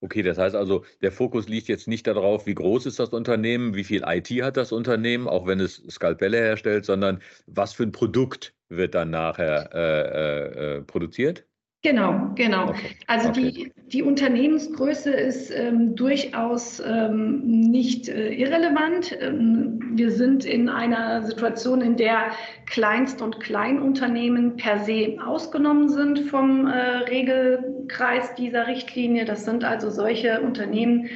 Okay, 0.00 0.22
das 0.22 0.38
heißt 0.38 0.54
also, 0.54 0.84
der 1.02 1.10
Fokus 1.10 1.48
liegt 1.48 1.66
jetzt 1.68 1.88
nicht 1.88 2.06
darauf, 2.06 2.46
wie 2.46 2.54
groß 2.54 2.86
ist 2.86 3.00
das 3.00 3.08
Unternehmen, 3.10 3.74
wie 3.74 3.82
viel 3.82 4.04
IT 4.06 4.28
hat 4.44 4.56
das 4.56 4.70
Unternehmen, 4.70 5.26
auch 5.26 5.46
wenn 5.46 5.58
es 5.58 5.82
Skalpelle 5.90 6.38
herstellt, 6.38 6.84
sondern 6.84 7.20
was 7.46 7.72
für 7.72 7.82
ein 7.82 7.90
Produkt 7.92 8.54
wird 8.68 8.94
dann 8.94 9.10
nachher 9.10 9.70
äh, 9.74 10.76
äh, 10.78 10.82
produziert? 10.82 11.47
Genau, 11.88 12.32
genau. 12.34 12.68
Okay. 12.68 12.90
Also 13.06 13.30
okay. 13.30 13.50
Die, 13.50 13.72
die 13.92 14.02
Unternehmensgröße 14.02 15.10
ist 15.10 15.50
ähm, 15.50 15.96
durchaus 15.96 16.82
ähm, 16.86 17.40
nicht 17.46 18.10
äh, 18.10 18.34
irrelevant. 18.34 19.16
Ähm, 19.18 19.80
wir 19.94 20.10
sind 20.10 20.44
in 20.44 20.68
einer 20.68 21.22
Situation, 21.22 21.80
in 21.80 21.96
der 21.96 22.32
Kleinst- 22.66 23.22
und 23.22 23.40
Kleinunternehmen 23.40 24.56
per 24.56 24.80
se 24.80 25.16
ausgenommen 25.24 25.88
sind 25.88 26.28
vom 26.28 26.66
äh, 26.66 26.78
Regelkreis 27.08 28.34
dieser 28.34 28.66
Richtlinie. 28.66 29.24
Das 29.24 29.46
sind 29.46 29.64
also 29.64 29.88
solche 29.88 30.42
Unternehmen, 30.42 31.08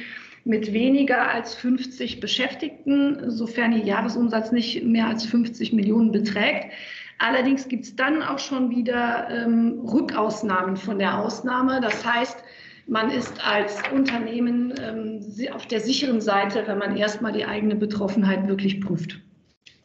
mit 0.45 0.73
weniger 0.73 1.29
als 1.29 1.55
50 1.55 2.19
Beschäftigten, 2.19 3.29
sofern 3.29 3.71
ihr 3.71 3.85
Jahresumsatz 3.85 4.51
nicht 4.51 4.83
mehr 4.83 5.07
als 5.07 5.23
50 5.23 5.71
Millionen 5.71 6.11
beträgt. 6.11 6.73
Allerdings 7.19 7.67
gibt 7.67 7.85
es 7.85 7.95
dann 7.95 8.21
auch 8.21 8.39
schon 8.39 8.69
wieder 8.69 9.27
ähm, 9.29 9.79
Rückausnahmen 9.85 10.75
von 10.75 10.99
der 10.99 11.19
Ausnahme. 11.19 11.79
Das 11.81 12.05
heißt, 12.05 12.43
man 12.87 13.09
ist 13.11 13.45
als 13.45 13.81
Unternehmen 13.93 14.73
ähm, 14.81 15.21
auf 15.53 15.67
der 15.67 15.79
sicheren 15.79 16.21
Seite, 16.21 16.63
wenn 16.65 16.77
man 16.77 16.97
erstmal 16.97 17.31
die 17.31 17.45
eigene 17.45 17.75
Betroffenheit 17.75 18.47
wirklich 18.47 18.81
prüft. 18.81 19.19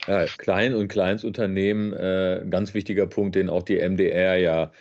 Ja, 0.06 0.24
Klein- 0.38 0.74
und 0.74 0.88
Kleinstunternehmen, 0.88 1.92
äh, 1.92 2.44
ganz 2.48 2.74
wichtiger 2.74 3.06
Punkt, 3.06 3.36
den 3.36 3.50
auch 3.50 3.62
die 3.62 3.76
MDR 3.76 4.36
ja 4.36 4.72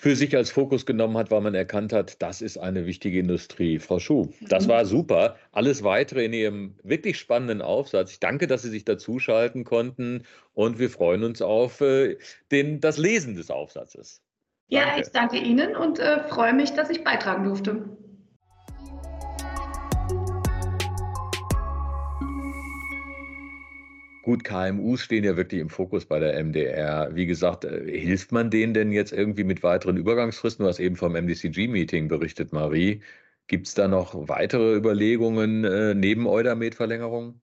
für 0.00 0.16
sich 0.16 0.34
als 0.34 0.50
Fokus 0.50 0.86
genommen 0.86 1.18
hat, 1.18 1.30
weil 1.30 1.42
man 1.42 1.54
erkannt 1.54 1.92
hat, 1.92 2.22
das 2.22 2.40
ist 2.40 2.56
eine 2.56 2.86
wichtige 2.86 3.18
Industrie. 3.18 3.78
Frau 3.78 3.98
Schuh, 3.98 4.30
das 4.48 4.64
mhm. 4.64 4.70
war 4.70 4.86
super. 4.86 5.36
Alles 5.52 5.84
weitere 5.84 6.24
in 6.24 6.32
Ihrem 6.32 6.74
wirklich 6.82 7.18
spannenden 7.18 7.60
Aufsatz. 7.60 8.12
Ich 8.12 8.18
danke, 8.18 8.46
dass 8.46 8.62
Sie 8.62 8.70
sich 8.70 8.86
dazuschalten 8.86 9.64
konnten 9.64 10.22
und 10.54 10.78
wir 10.78 10.88
freuen 10.88 11.22
uns 11.22 11.42
auf 11.42 11.82
äh, 11.82 12.16
den, 12.50 12.80
das 12.80 12.96
Lesen 12.96 13.34
des 13.34 13.50
Aufsatzes. 13.50 14.22
Danke. 14.70 14.88
Ja, 14.88 14.98
ich 14.98 15.10
danke 15.10 15.36
Ihnen 15.36 15.76
und 15.76 15.98
äh, 15.98 16.22
freue 16.28 16.54
mich, 16.54 16.72
dass 16.72 16.88
ich 16.88 17.04
beitragen 17.04 17.44
durfte. 17.44 17.84
Gut, 24.30 24.44
KMUs 24.44 25.02
stehen 25.02 25.24
ja 25.24 25.36
wirklich 25.36 25.60
im 25.60 25.68
Fokus 25.70 26.06
bei 26.06 26.20
der 26.20 26.34
MDR. 26.38 27.10
Wie 27.16 27.26
gesagt, 27.26 27.64
äh, 27.64 27.98
hilft 28.00 28.30
man 28.30 28.48
denen 28.48 28.74
denn 28.74 28.92
jetzt 28.92 29.12
irgendwie 29.12 29.42
mit 29.42 29.64
weiteren 29.64 29.96
Übergangsfristen? 29.96 30.62
Du 30.62 30.68
hast 30.68 30.78
eben 30.78 30.94
vom 30.94 31.16
MDCG-Meeting 31.16 32.06
berichtet, 32.06 32.52
Marie. 32.52 33.02
Gibt 33.48 33.66
es 33.66 33.74
da 33.74 33.88
noch 33.88 34.28
weitere 34.28 34.76
Überlegungen 34.76 35.64
äh, 35.64 35.94
neben 35.94 36.28
Eudamed-Verlängerung? 36.28 37.40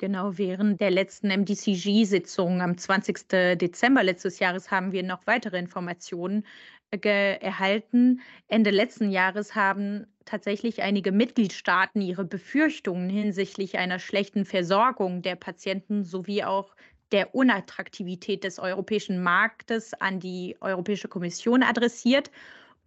Genau, 0.00 0.38
während 0.38 0.80
der 0.80 0.90
letzten 0.90 1.28
MDCG-Sitzung 1.28 2.62
am 2.62 2.78
20. 2.78 3.28
Dezember 3.58 4.02
letztes 4.02 4.38
Jahres 4.38 4.70
haben 4.70 4.92
wir 4.92 5.02
noch 5.02 5.26
weitere 5.26 5.58
Informationen 5.58 6.46
äh, 6.90 7.36
erhalten. 7.38 8.22
Ende 8.48 8.70
letzten 8.70 9.10
Jahres 9.10 9.54
haben 9.54 10.06
tatsächlich 10.24 10.80
einige 10.80 11.12
Mitgliedstaaten 11.12 12.00
ihre 12.00 12.24
Befürchtungen 12.24 13.10
hinsichtlich 13.10 13.76
einer 13.76 13.98
schlechten 13.98 14.46
Versorgung 14.46 15.20
der 15.20 15.36
Patienten 15.36 16.02
sowie 16.02 16.44
auch 16.44 16.74
der 17.12 17.34
Unattraktivität 17.34 18.42
des 18.42 18.58
europäischen 18.58 19.22
Marktes 19.22 19.92
an 19.92 20.18
die 20.18 20.56
Europäische 20.62 21.08
Kommission 21.08 21.62
adressiert 21.62 22.30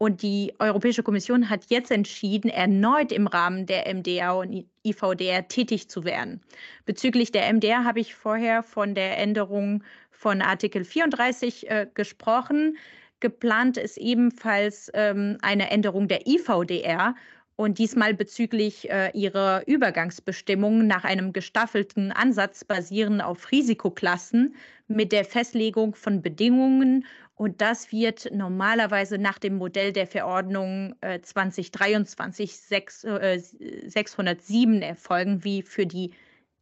und 0.03 0.21
die 0.21 0.53
Europäische 0.59 1.01
Kommission 1.01 1.49
hat 1.49 1.67
jetzt 1.69 1.89
entschieden, 1.89 2.49
erneut 2.49 3.13
im 3.13 3.25
Rahmen 3.25 3.65
der 3.65 3.87
MDR 3.87 4.35
und 4.35 4.65
IVDR 4.83 5.47
tätig 5.47 5.89
zu 5.89 6.03
werden. 6.03 6.41
Bezüglich 6.85 7.31
der 7.31 7.51
MDR 7.53 7.85
habe 7.85 8.01
ich 8.01 8.13
vorher 8.13 8.63
von 8.63 8.95
der 8.95 9.17
Änderung 9.17 9.81
von 10.11 10.41
Artikel 10.41 10.83
34 10.83 11.69
äh, 11.69 11.87
gesprochen. 11.93 12.77
Geplant 13.21 13.77
ist 13.77 13.95
ebenfalls 13.97 14.91
ähm, 14.93 15.37
eine 15.41 15.71
Änderung 15.71 16.09
der 16.09 16.27
IVDR 16.27 17.15
und 17.63 17.79
diesmal 17.79 18.13
bezüglich 18.13 18.89
äh, 18.89 19.09
ihrer 19.13 19.65
Übergangsbestimmungen 19.65 20.85
nach 20.85 21.05
einem 21.05 21.31
gestaffelten 21.31 22.11
Ansatz 22.11 22.65
basierend 22.65 23.23
auf 23.23 23.51
Risikoklassen 23.51 24.55
mit 24.89 25.13
der 25.13 25.23
Festlegung 25.23 25.95
von 25.95 26.21
Bedingungen 26.21 27.05
und 27.35 27.61
das 27.61 27.93
wird 27.93 28.29
normalerweise 28.33 29.17
nach 29.17 29.39
dem 29.39 29.55
Modell 29.55 29.93
der 29.93 30.07
Verordnung 30.07 30.93
äh, 30.99 31.21
2023 31.21 32.53
6, 32.53 33.03
äh, 33.05 33.39
607 33.39 34.81
erfolgen, 34.81 35.45
wie 35.45 35.61
für 35.61 35.85
die 35.85 36.11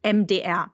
MDR. 0.03 0.72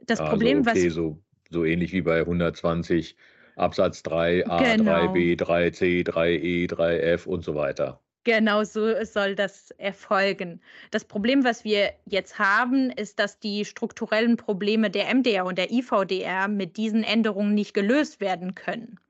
Das 0.00 0.20
also 0.20 0.32
Problem, 0.32 0.60
okay, 0.60 0.86
was. 0.86 0.94
So, 0.94 1.18
so 1.50 1.64
ähnlich 1.64 1.94
wie 1.94 2.02
bei 2.02 2.20
120 2.20 3.16
Absatz 3.56 4.02
3, 4.02 4.46
A, 4.46 4.76
genau. 4.76 4.92
3b, 4.92 5.38
3c, 5.38 6.06
3e, 6.06 6.70
3f 6.70 7.26
und 7.26 7.42
so 7.42 7.54
weiter. 7.54 8.01
Genau 8.24 8.62
so 8.62 9.04
soll 9.04 9.34
das 9.34 9.72
erfolgen. 9.72 10.60
Das 10.92 11.04
Problem, 11.04 11.42
was 11.44 11.64
wir 11.64 11.92
jetzt 12.06 12.38
haben, 12.38 12.90
ist, 12.90 13.18
dass 13.18 13.40
die 13.40 13.64
strukturellen 13.64 14.36
Probleme 14.36 14.90
der 14.90 15.12
MDR 15.12 15.44
und 15.44 15.58
der 15.58 15.72
IVDR 15.72 16.46
mit 16.46 16.76
diesen 16.76 17.02
Änderungen 17.02 17.54
nicht 17.54 17.74
gelöst 17.74 18.20
werden 18.20 18.54
können. 18.54 19.00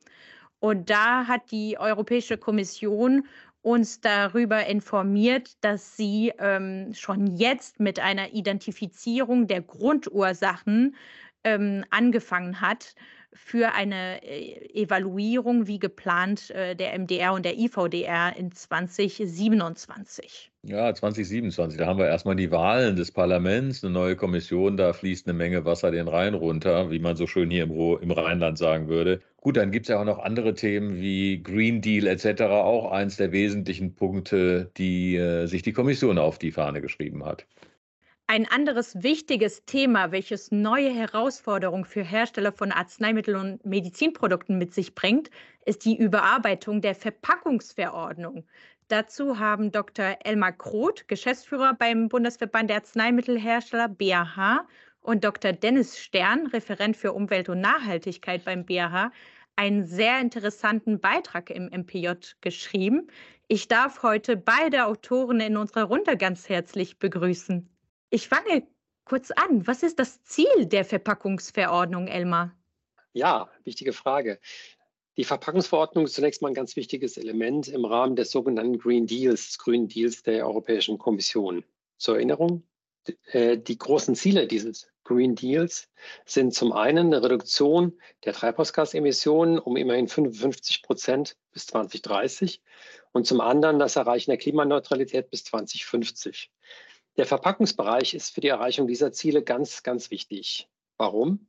Und 0.61 0.89
da 0.89 1.27
hat 1.27 1.51
die 1.51 1.77
Europäische 1.79 2.39
Kommission 2.39 3.27
uns 3.61 4.01
darüber 4.01 4.67
informiert, 4.67 5.57
dass 5.61 5.97
sie 5.97 6.33
ähm, 6.39 6.95
schon 6.95 7.27
jetzt 7.27 7.81
mit 7.81 8.01
einer 8.01 8.33
Identifizierung 8.33 9.47
der 9.47 9.61
Grundursachen 9.61 10.97
ähm, 11.45 11.85
angefangen 11.91 12.61
hat 12.61 12.95
für 13.35 13.73
eine 13.73 14.23
äh, 14.23 14.83
Evaluierung 14.83 15.67
wie 15.67 15.79
geplant 15.79 16.51
äh, 16.51 16.75
der 16.77 16.99
MDR 16.99 17.33
und 17.33 17.45
der 17.45 17.59
IVDR 17.59 18.37
in 18.37 18.53
2027. 18.53 20.51
Ja, 20.65 20.95
2027, 20.95 21.79
da 21.79 21.87
haben 21.87 21.99
wir 21.99 22.07
erstmal 22.07 22.37
die 22.37 22.53
Wahlen 22.53 22.95
des 22.95 23.11
Parlaments, 23.11 23.83
eine 23.83 23.93
neue 23.93 24.15
Kommission, 24.15 24.77
da 24.77 24.93
fließt 24.93 25.27
eine 25.27 25.37
Menge 25.37 25.65
Wasser 25.65 25.91
den 25.91 26.07
Rhein 26.07 26.35
runter, 26.35 26.91
wie 26.91 27.01
man 27.01 27.17
so 27.17 27.27
schön 27.27 27.51
hier 27.51 27.65
im, 27.65 27.73
im 27.73 28.11
Rheinland 28.13 28.59
sagen 28.59 28.89
würde. 28.89 29.21
Gut, 29.39 29.57
dann 29.57 29.73
gibt 29.73 29.87
es 29.87 29.89
ja 29.89 30.01
auch 30.01 30.05
noch 30.05 30.21
andere 30.21 30.55
Themen 30.55 31.01
wie 31.01 31.43
Green 31.43 31.81
Deal 31.81 32.07
etc., 32.07 32.43
auch 32.43 32.93
eins 32.93 33.17
der 33.17 33.33
wesentlichen 33.33 33.97
Punkte, 33.97 34.71
die 34.77 35.17
äh, 35.17 35.47
sich 35.47 35.63
die 35.63 35.73
Kommission 35.73 36.19
auf 36.19 36.39
die 36.39 36.53
Fahne 36.53 36.81
geschrieben 36.81 37.25
hat. 37.25 37.45
Ein 38.33 38.51
anderes 38.51 39.03
wichtiges 39.03 39.67
Thema, 39.67 40.11
welches 40.11 40.51
neue 40.51 40.89
Herausforderungen 40.89 41.85
für 41.85 42.03
Hersteller 42.03 42.51
von 42.51 42.73
Arzneimitteln 42.73 43.37
und 43.37 43.67
Medizinprodukten 43.67 44.57
mit 44.57 44.73
sich 44.73 44.95
bringt, 44.95 45.29
ist 45.67 45.85
die 45.85 45.99
Überarbeitung 45.99 46.81
der 46.81 46.95
Verpackungsverordnung. 46.95 48.47
Dazu 48.89 49.39
haben 49.39 49.71
Dr. 49.71 50.17
Elmar 50.25 50.53
Kroth, 50.53 51.07
Geschäftsführer 51.09 51.75
beim 51.75 52.09
Bundesverband 52.09 52.71
der 52.71 52.79
Arzneimittelhersteller 52.79 53.89
BAH, 53.89 54.67
und 55.03 55.25
Dr. 55.25 55.53
Dennis 55.53 55.99
Stern, 55.99 56.47
Referent 56.47 56.97
für 56.97 57.13
Umwelt 57.13 57.51
und 57.51 57.61
Nachhaltigkeit 57.61 58.47
beim 58.47 58.65
BAH, 58.65 59.13
einen 59.57 59.85
sehr 59.85 60.19
interessanten 60.21 61.01
Beitrag 61.01 61.51
im 61.51 61.67
MPJ 61.67 62.13
geschrieben. 62.41 63.09
Ich 63.49 63.69
darf 63.69 64.03
heute 64.03 64.39
beide 64.39 64.87
Autoren 64.87 65.41
in 65.41 65.59
unserer 65.59 65.83
Runde 65.83 66.17
ganz 66.17 66.49
herzlich 66.49 66.99
begrüßen. 66.99 67.69
Ich 68.15 68.29
fange 68.29 68.69
kurz 69.07 69.31
an. 69.31 69.67
Was 69.67 69.83
ist 69.83 69.99
das 69.99 70.23
Ziel 70.23 70.67
der 70.67 70.85
Verpackungsverordnung, 70.85 72.09
Elmar? 72.09 72.55
Ja, 73.15 73.51
wichtige 73.65 73.95
Frage. 73.95 74.39
Die 75.17 75.25
Verpackungsverordnung 75.25 76.05
ist 76.05 76.13
zunächst 76.13 76.43
mal 76.43 76.49
ein 76.49 76.55
ganz 76.55 76.77
wichtiges 76.77 77.17
Element 77.17 77.69
im 77.69 77.87
Rahmen 77.87 78.15
des 78.15 78.31
sogenannten 78.31 78.79
Green 78.79 79.07
Deals, 79.07 79.47
des 79.47 79.59
Grünen 79.59 79.89
Deals 79.89 80.23
der 80.23 80.47
Europäischen 80.47 80.99
Kommission. 80.99 81.65
Zur 81.97 82.17
Erinnerung, 82.17 82.65
äh, 83.31 83.57
die 83.57 83.79
großen 83.79 84.15
Ziele 84.15 84.47
dieses 84.47 84.91
Green 85.05 85.35
Deals 85.35 85.89
sind 86.27 86.53
zum 86.53 86.73
einen 86.73 87.15
eine 87.15 87.23
Reduktion 87.23 87.99
der 88.27 88.35
Treibhausgasemissionen 88.35 89.59
um 89.59 89.79
immerhin 89.79 90.09
55 90.09 90.83
Prozent 90.83 91.39
bis 91.51 91.67
2030 91.67 92.61
und 93.13 93.27
zum 93.27 93.41
anderen 93.41 93.79
das 93.79 93.97
Erreichen 93.97 94.33
der 94.33 94.39
Klimaneutralität 94.39 95.31
bis 95.31 95.45
2050. 95.45 96.51
Der 97.19 97.27
Verpackungsbereich 97.27 98.15
ist 98.15 98.35
für 98.35 98.41
die 98.41 98.49
Erreichung 98.49 98.87
dieser 98.87 99.13
Ziele 99.13 99.43
ganz, 99.43 99.83
ganz 99.83 100.11
wichtig. 100.11 100.69
Warum? 100.97 101.47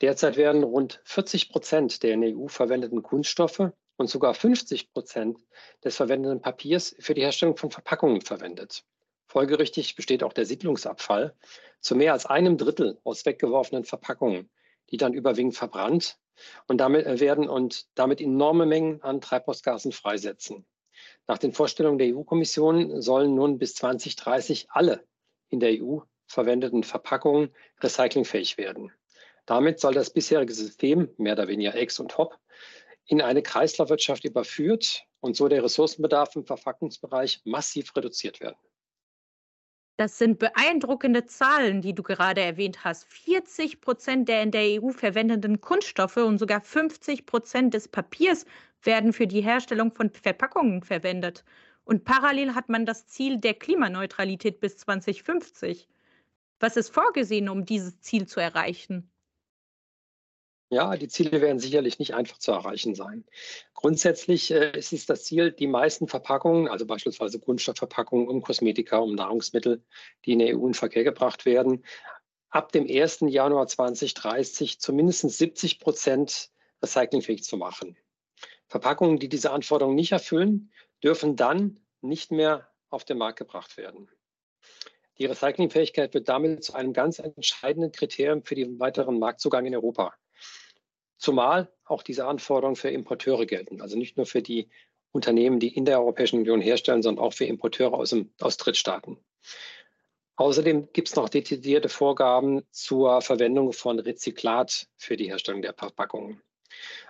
Derzeit 0.00 0.36
werden 0.36 0.64
rund 0.64 1.00
40 1.04 1.50
Prozent 1.50 2.02
der 2.02 2.14
in 2.14 2.20
der 2.20 2.36
EU 2.36 2.48
verwendeten 2.48 3.02
Kunststoffe 3.02 3.70
und 3.96 4.10
sogar 4.10 4.34
50 4.34 4.92
Prozent 4.92 5.38
des 5.84 5.96
verwendeten 5.96 6.40
Papiers 6.40 6.96
für 6.98 7.14
die 7.14 7.22
Herstellung 7.22 7.56
von 7.56 7.70
Verpackungen 7.70 8.22
verwendet. 8.22 8.84
Folgerichtig 9.26 9.94
besteht 9.94 10.24
auch 10.24 10.32
der 10.32 10.46
Siedlungsabfall 10.46 11.34
zu 11.80 11.94
mehr 11.94 12.12
als 12.12 12.26
einem 12.26 12.56
Drittel 12.56 12.98
aus 13.04 13.24
weggeworfenen 13.24 13.84
Verpackungen, 13.84 14.50
die 14.90 14.96
dann 14.96 15.14
überwiegend 15.14 15.54
verbrannt 15.54 16.18
und 16.66 16.78
damit 16.78 17.06
äh, 17.06 17.20
werden 17.20 17.48
und 17.48 17.86
damit 17.94 18.20
enorme 18.20 18.66
Mengen 18.66 19.02
an 19.02 19.20
Treibhausgasen 19.20 19.92
freisetzen. 19.92 20.66
Nach 21.26 21.38
den 21.38 21.52
Vorstellungen 21.52 21.98
der 21.98 22.14
EU-Kommission 22.14 23.02
sollen 23.02 23.34
nun 23.34 23.58
bis 23.58 23.74
2030 23.74 24.68
alle 24.70 25.06
in 25.48 25.60
der 25.60 25.82
EU 25.82 26.00
verwendeten 26.26 26.84
Verpackungen 26.84 27.54
recyclingfähig 27.80 28.58
werden. 28.58 28.92
Damit 29.46 29.80
soll 29.80 29.94
das 29.94 30.10
bisherige 30.10 30.52
System, 30.52 31.08
mehr 31.16 31.32
oder 31.32 31.48
weniger 31.48 31.74
Ex 31.74 31.98
und 32.00 32.18
Hop, 32.18 32.38
in 33.06 33.22
eine 33.22 33.42
Kreislaufwirtschaft 33.42 34.24
überführt 34.24 35.04
und 35.20 35.36
so 35.36 35.48
der 35.48 35.64
Ressourcenbedarf 35.64 36.36
im 36.36 36.44
Verpackungsbereich 36.44 37.40
massiv 37.44 37.96
reduziert 37.96 38.40
werden. 38.40 38.56
Das 39.98 40.16
sind 40.16 40.38
beeindruckende 40.38 41.26
Zahlen, 41.26 41.82
die 41.82 41.92
du 41.92 42.04
gerade 42.04 42.40
erwähnt 42.40 42.84
hast. 42.84 43.04
40 43.08 43.80
Prozent 43.80 44.28
der 44.28 44.44
in 44.44 44.52
der 44.52 44.80
EU 44.80 44.90
verwendeten 44.90 45.60
Kunststoffe 45.60 46.18
und 46.18 46.38
sogar 46.38 46.60
50 46.60 47.26
Prozent 47.26 47.74
des 47.74 47.88
Papiers 47.88 48.46
werden 48.84 49.12
für 49.12 49.26
die 49.26 49.40
Herstellung 49.40 49.92
von 49.92 50.10
Verpackungen 50.10 50.82
verwendet. 50.84 51.44
Und 51.84 52.04
parallel 52.04 52.54
hat 52.54 52.68
man 52.68 52.86
das 52.86 53.08
Ziel 53.08 53.40
der 53.40 53.54
Klimaneutralität 53.54 54.60
bis 54.60 54.76
2050. 54.78 55.88
Was 56.60 56.76
ist 56.76 56.94
vorgesehen, 56.94 57.48
um 57.48 57.64
dieses 57.64 58.00
Ziel 58.00 58.26
zu 58.26 58.38
erreichen? 58.38 59.10
Ja, 60.70 60.96
die 60.96 61.08
Ziele 61.08 61.40
werden 61.40 61.58
sicherlich 61.58 61.98
nicht 61.98 62.14
einfach 62.14 62.38
zu 62.38 62.52
erreichen 62.52 62.94
sein. 62.94 63.24
Grundsätzlich 63.72 64.50
äh, 64.50 64.76
ist 64.78 64.92
es 64.92 65.06
das 65.06 65.24
Ziel, 65.24 65.50
die 65.50 65.66
meisten 65.66 66.08
Verpackungen, 66.08 66.68
also 66.68 66.84
beispielsweise 66.84 67.40
Kunststoffverpackungen 67.40 68.28
um 68.28 68.42
Kosmetika, 68.42 68.98
um 68.98 69.14
Nahrungsmittel, 69.14 69.82
die 70.26 70.32
in 70.32 70.40
der 70.40 70.58
EU 70.58 70.66
in 70.66 70.74
Verkehr 70.74 71.04
gebracht 71.04 71.46
werden, 71.46 71.84
ab 72.50 72.70
dem 72.72 72.86
1. 72.86 73.20
Januar 73.28 73.66
2030 73.66 74.78
zu 74.78 74.92
mindestens 74.92 75.38
70 75.38 75.80
Prozent 75.80 76.50
recyclingfähig 76.82 77.44
zu 77.44 77.56
machen. 77.56 77.96
Verpackungen, 78.66 79.18
die 79.18 79.30
diese 79.30 79.52
Anforderungen 79.52 79.96
nicht 79.96 80.12
erfüllen, 80.12 80.70
dürfen 81.02 81.34
dann 81.36 81.80
nicht 82.02 82.30
mehr 82.30 82.68
auf 82.90 83.04
den 83.04 83.16
Markt 83.16 83.38
gebracht 83.38 83.78
werden. 83.78 84.10
Die 85.16 85.24
Recyclingfähigkeit 85.24 86.12
wird 86.12 86.28
damit 86.28 86.62
zu 86.62 86.74
einem 86.74 86.92
ganz 86.92 87.18
entscheidenden 87.18 87.90
Kriterium 87.90 88.42
für 88.44 88.54
den 88.54 88.78
weiteren 88.78 89.18
Marktzugang 89.18 89.64
in 89.64 89.74
Europa. 89.74 90.14
Zumal 91.18 91.70
auch 91.84 92.02
diese 92.02 92.26
Anforderungen 92.26 92.76
für 92.76 92.90
Importeure 92.90 93.44
gelten. 93.44 93.80
Also 93.80 93.98
nicht 93.98 94.16
nur 94.16 94.26
für 94.26 94.42
die 94.42 94.68
Unternehmen, 95.12 95.58
die 95.58 95.74
in 95.74 95.84
der 95.84 96.00
Europäischen 96.00 96.38
Union 96.38 96.60
herstellen, 96.60 97.02
sondern 97.02 97.24
auch 97.24 97.32
für 97.32 97.44
Importeure 97.44 97.94
aus, 97.94 98.10
dem, 98.10 98.32
aus 98.40 98.56
Drittstaaten. 98.56 99.18
Außerdem 100.36 100.92
gibt 100.92 101.08
es 101.08 101.16
noch 101.16 101.28
dezidierte 101.28 101.88
Vorgaben 101.88 102.62
zur 102.70 103.20
Verwendung 103.22 103.72
von 103.72 103.98
Rezyklat 103.98 104.86
für 104.96 105.16
die 105.16 105.28
Herstellung 105.28 105.62
der 105.62 105.74
Verpackungen. 105.74 106.40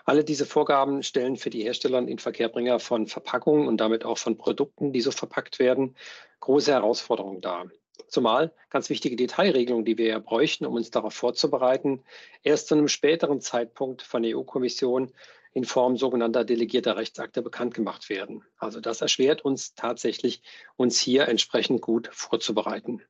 Alle 0.04 0.24
diese 0.24 0.46
Vorgaben 0.46 1.02
stellen 1.02 1.36
für 1.36 1.50
die 1.50 1.62
Hersteller 1.62 1.98
und 1.98 2.08
Inverkehrbringer 2.08 2.80
von 2.80 3.06
Verpackungen 3.06 3.68
und 3.68 3.78
damit 3.78 4.04
auch 4.04 4.16
von 4.16 4.38
Produkten, 4.38 4.94
die 4.94 5.02
so 5.02 5.10
verpackt 5.10 5.58
werden, 5.58 5.96
große 6.40 6.72
Herausforderungen 6.72 7.42
dar. 7.42 7.70
Zumal 8.06 8.54
ganz 8.70 8.88
wichtige 8.90 9.16
Detailregelungen, 9.16 9.84
die 9.84 9.98
wir 9.98 10.06
ja 10.06 10.18
bräuchten, 10.18 10.64
um 10.64 10.74
uns 10.74 10.90
darauf 10.90 11.14
vorzubereiten, 11.14 12.04
erst 12.42 12.68
zu 12.68 12.74
einem 12.74 12.88
späteren 12.88 13.40
Zeitpunkt 13.40 14.02
von 14.02 14.22
der 14.22 14.36
EU-Kommission 14.36 15.12
in 15.52 15.64
Form 15.64 15.96
sogenannter 15.96 16.44
delegierter 16.44 16.96
Rechtsakte 16.96 17.42
bekannt 17.42 17.74
gemacht 17.74 18.08
werden. 18.08 18.44
Also 18.58 18.80
das 18.80 19.00
erschwert 19.00 19.44
uns 19.44 19.74
tatsächlich, 19.74 20.42
uns 20.76 21.00
hier 21.00 21.28
entsprechend 21.28 21.82
gut 21.82 22.08
vorzubereiten. 22.12 23.02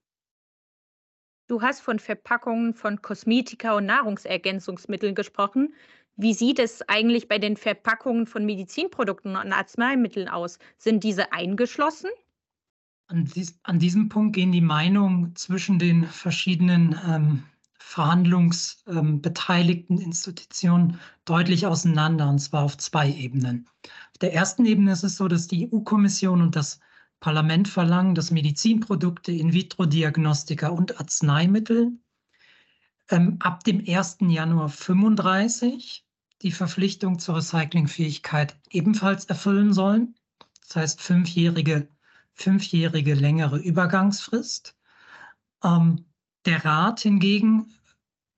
Du 1.46 1.62
hast 1.62 1.80
von 1.80 1.98
Verpackungen 1.98 2.74
von 2.74 3.00
Kosmetika 3.00 3.76
und 3.76 3.86
Nahrungsergänzungsmitteln 3.86 5.14
gesprochen. 5.14 5.74
Wie 6.16 6.34
sieht 6.34 6.58
es 6.58 6.82
eigentlich 6.88 7.28
bei 7.28 7.38
den 7.38 7.56
Verpackungen 7.56 8.26
von 8.26 8.44
Medizinprodukten 8.44 9.36
und 9.36 9.52
Arzneimitteln 9.52 10.28
aus? 10.28 10.58
Sind 10.76 11.04
diese 11.04 11.32
eingeschlossen? 11.32 12.10
An, 13.08 13.24
dies, 13.24 13.58
an, 13.62 13.78
diesem 13.78 14.10
Punkt 14.10 14.36
gehen 14.36 14.52
die 14.52 14.60
Meinungen 14.60 15.34
zwischen 15.34 15.78
den 15.78 16.04
verschiedenen 16.04 16.94
ähm, 17.06 17.44
verhandlungsbeteiligten 17.78 19.96
ähm, 19.96 20.04
Institutionen 20.04 21.00
deutlich 21.24 21.66
auseinander, 21.66 22.28
und 22.28 22.38
zwar 22.38 22.64
auf 22.64 22.76
zwei 22.76 23.10
Ebenen. 23.10 23.66
Auf 23.82 24.18
der 24.20 24.34
ersten 24.34 24.66
Ebene 24.66 24.92
ist 24.92 25.04
es 25.04 25.16
so, 25.16 25.26
dass 25.26 25.48
die 25.48 25.72
EU-Kommission 25.72 26.42
und 26.42 26.54
das 26.54 26.80
Parlament 27.20 27.66
verlangen, 27.66 28.14
dass 28.14 28.30
Medizinprodukte, 28.30 29.32
In-vitro-Diagnostika 29.32 30.68
und 30.68 31.00
Arzneimittel 31.00 31.92
ähm, 33.10 33.38
ab 33.40 33.64
dem 33.64 33.82
1. 33.88 34.18
Januar 34.20 34.68
35 34.68 36.04
die 36.42 36.52
Verpflichtung 36.52 37.18
zur 37.18 37.36
Recyclingfähigkeit 37.36 38.54
ebenfalls 38.70 39.24
erfüllen 39.24 39.72
sollen. 39.72 40.14
Das 40.66 40.76
heißt, 40.76 41.00
fünfjährige 41.00 41.88
fünfjährige 42.38 43.14
längere 43.14 43.58
Übergangsfrist. 43.58 44.76
Ähm, 45.62 46.04
der 46.46 46.64
Rat 46.64 47.00
hingegen 47.00 47.74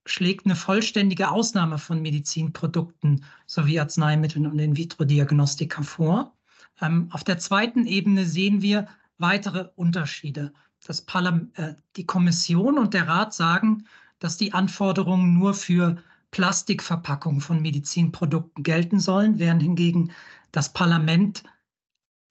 schlägt 0.05 0.45
eine 0.45 0.55
vollständige 0.55 1.29
Ausnahme 1.29 1.77
von 1.77 2.01
Medizinprodukten 2.01 3.23
sowie 3.45 3.79
Arzneimitteln 3.79 4.47
und 4.47 4.59
In-vitro-Diagnostika 4.59 5.83
vor. 5.83 6.35
Ähm, 6.81 7.07
auf 7.11 7.23
der 7.23 7.37
zweiten 7.37 7.85
Ebene 7.85 8.25
sehen 8.25 8.61
wir 8.61 8.87
weitere 9.19 9.69
Unterschiede. 9.75 10.51
Das 10.85 11.05
äh, 11.53 11.75
die 11.95 12.05
Kommission 12.05 12.79
und 12.79 12.95
der 12.95 13.07
Rat 13.07 13.35
sagen, 13.35 13.85
dass 14.17 14.37
die 14.37 14.53
Anforderungen 14.53 15.37
nur 15.37 15.53
für 15.53 15.97
Plastikverpackungen 16.31 17.41
von 17.41 17.61
Medizinprodukten 17.61 18.63
gelten 18.63 18.99
sollen, 18.99 19.37
während 19.37 19.61
hingegen 19.61 20.11
das 20.51 20.73
Parlament 20.73 21.43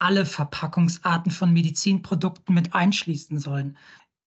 alle 0.01 0.27
Verpackungsarten 0.27 1.31
von 1.31 1.53
Medizinprodukten 1.53 2.55
mit 2.55 2.75
einschließen 2.75 3.39
sollen. 3.39 3.77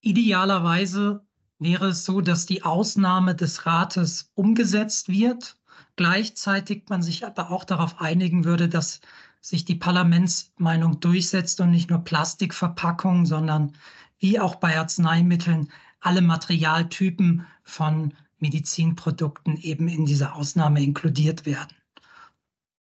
Idealerweise 0.00 1.24
wäre 1.58 1.88
es 1.88 2.04
so, 2.04 2.20
dass 2.20 2.46
die 2.46 2.62
Ausnahme 2.62 3.34
des 3.34 3.66
Rates 3.66 4.30
umgesetzt 4.34 5.08
wird, 5.08 5.56
gleichzeitig 5.96 6.84
man 6.88 7.02
sich 7.02 7.26
aber 7.26 7.50
auch 7.50 7.64
darauf 7.64 8.00
einigen 8.00 8.44
würde, 8.44 8.68
dass 8.68 9.00
sich 9.40 9.64
die 9.64 9.74
Parlamentsmeinung 9.74 11.00
durchsetzt 11.00 11.60
und 11.60 11.70
nicht 11.70 11.90
nur 11.90 12.00
Plastikverpackungen, 12.00 13.26
sondern 13.26 13.72
wie 14.18 14.40
auch 14.40 14.56
bei 14.56 14.78
Arzneimitteln 14.78 15.70
alle 16.00 16.22
Materialtypen 16.22 17.46
von 17.62 18.14
Medizinprodukten 18.38 19.56
eben 19.58 19.88
in 19.88 20.06
diese 20.06 20.32
Ausnahme 20.32 20.82
inkludiert 20.82 21.46
werden. 21.46 21.76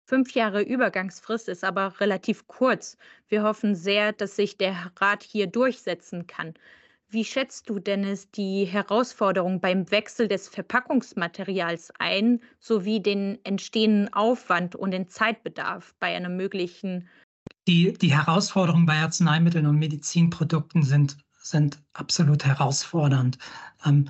Fünf 0.08 0.32
Jahre 0.32 0.62
Übergangsfrist 0.62 1.50
ist 1.50 1.64
aber 1.64 2.00
relativ 2.00 2.46
kurz. 2.46 2.96
Wir 3.28 3.42
hoffen 3.42 3.74
sehr, 3.74 4.14
dass 4.14 4.36
sich 4.36 4.56
der 4.56 4.90
Rat 4.96 5.22
hier 5.22 5.46
durchsetzen 5.46 6.26
kann. 6.26 6.54
Wie 7.10 7.26
schätzt 7.26 7.68
du 7.68 7.78
denn 7.78 8.04
es 8.04 8.30
die 8.30 8.64
Herausforderung 8.64 9.60
beim 9.60 9.90
Wechsel 9.90 10.26
des 10.26 10.48
Verpackungsmaterials 10.48 11.92
ein, 11.98 12.40
sowie 12.58 13.02
den 13.02 13.38
entstehenden 13.44 14.10
Aufwand 14.14 14.74
und 14.74 14.92
den 14.92 15.08
Zeitbedarf 15.08 15.94
bei 16.00 16.16
einem 16.16 16.38
möglichen? 16.38 17.06
Die, 17.66 17.92
die 17.92 18.16
Herausforderungen 18.16 18.86
bei 18.86 18.96
Arzneimitteln 18.96 19.66
und 19.66 19.78
Medizinprodukten 19.78 20.84
sind, 20.84 21.18
sind 21.36 21.82
absolut 21.92 22.46
herausfordernd. 22.46 23.36
Ähm, 23.84 24.08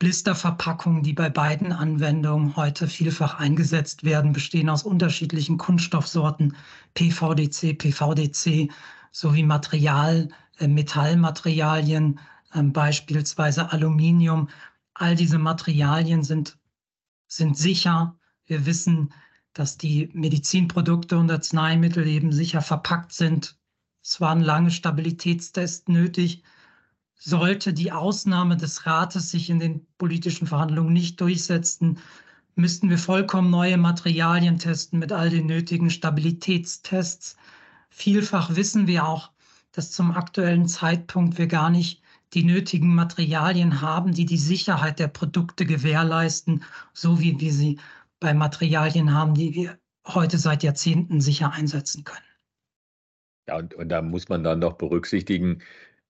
Blisterverpackungen, 0.00 1.02
die 1.02 1.12
bei 1.12 1.28
beiden 1.28 1.72
Anwendungen 1.72 2.56
heute 2.56 2.88
vielfach 2.88 3.38
eingesetzt 3.38 4.02
werden, 4.02 4.32
bestehen 4.32 4.70
aus 4.70 4.82
unterschiedlichen 4.82 5.58
Kunststoffsorten, 5.58 6.56
PVDC, 6.94 7.76
PVDC 7.76 8.72
sowie 9.12 9.42
Material, 9.42 10.30
äh, 10.58 10.68
Metallmaterialien, 10.68 12.18
äh, 12.54 12.62
beispielsweise 12.62 13.72
Aluminium. 13.72 14.48
All 14.94 15.16
diese 15.16 15.38
Materialien 15.38 16.24
sind, 16.24 16.58
sind 17.26 17.58
sicher. 17.58 18.18
Wir 18.46 18.64
wissen, 18.64 19.12
dass 19.52 19.76
die 19.76 20.08
Medizinprodukte 20.14 21.18
und 21.18 21.30
Arzneimittel 21.30 22.06
eben 22.06 22.32
sicher 22.32 22.62
verpackt 22.62 23.12
sind. 23.12 23.58
Es 24.02 24.18
waren 24.18 24.40
lange 24.40 24.70
Stabilitätstests 24.70 25.88
nötig 25.88 26.42
sollte 27.20 27.72
die 27.72 27.92
Ausnahme 27.92 28.56
des 28.56 28.86
Rates 28.86 29.30
sich 29.30 29.50
in 29.50 29.60
den 29.60 29.86
politischen 29.98 30.46
Verhandlungen 30.46 30.92
nicht 30.92 31.20
durchsetzen, 31.20 31.98
müssten 32.54 32.88
wir 32.90 32.98
vollkommen 32.98 33.50
neue 33.50 33.76
Materialien 33.76 34.58
testen 34.58 34.98
mit 34.98 35.12
all 35.12 35.30
den 35.30 35.46
nötigen 35.46 35.90
Stabilitätstests. 35.90 37.36
Vielfach 37.90 38.56
wissen 38.56 38.86
wir 38.86 39.06
auch, 39.06 39.30
dass 39.72 39.92
zum 39.92 40.12
aktuellen 40.12 40.66
Zeitpunkt 40.66 41.38
wir 41.38 41.46
gar 41.46 41.70
nicht 41.70 42.02
die 42.32 42.44
nötigen 42.44 42.94
Materialien 42.94 43.80
haben, 43.80 44.12
die 44.12 44.24
die 44.24 44.38
Sicherheit 44.38 44.98
der 44.98 45.08
Produkte 45.08 45.66
gewährleisten, 45.66 46.64
so 46.92 47.20
wie 47.20 47.38
wir 47.38 47.52
sie 47.52 47.78
bei 48.18 48.34
Materialien 48.34 49.12
haben, 49.12 49.34
die 49.34 49.54
wir 49.54 49.78
heute 50.06 50.38
seit 50.38 50.62
Jahrzehnten 50.62 51.20
sicher 51.20 51.52
einsetzen 51.52 52.04
können. 52.04 52.24
Ja, 53.48 53.58
und, 53.58 53.74
und 53.74 53.88
da 53.88 54.00
muss 54.00 54.28
man 54.28 54.44
dann 54.44 54.60
noch 54.60 54.74
berücksichtigen, 54.74 55.62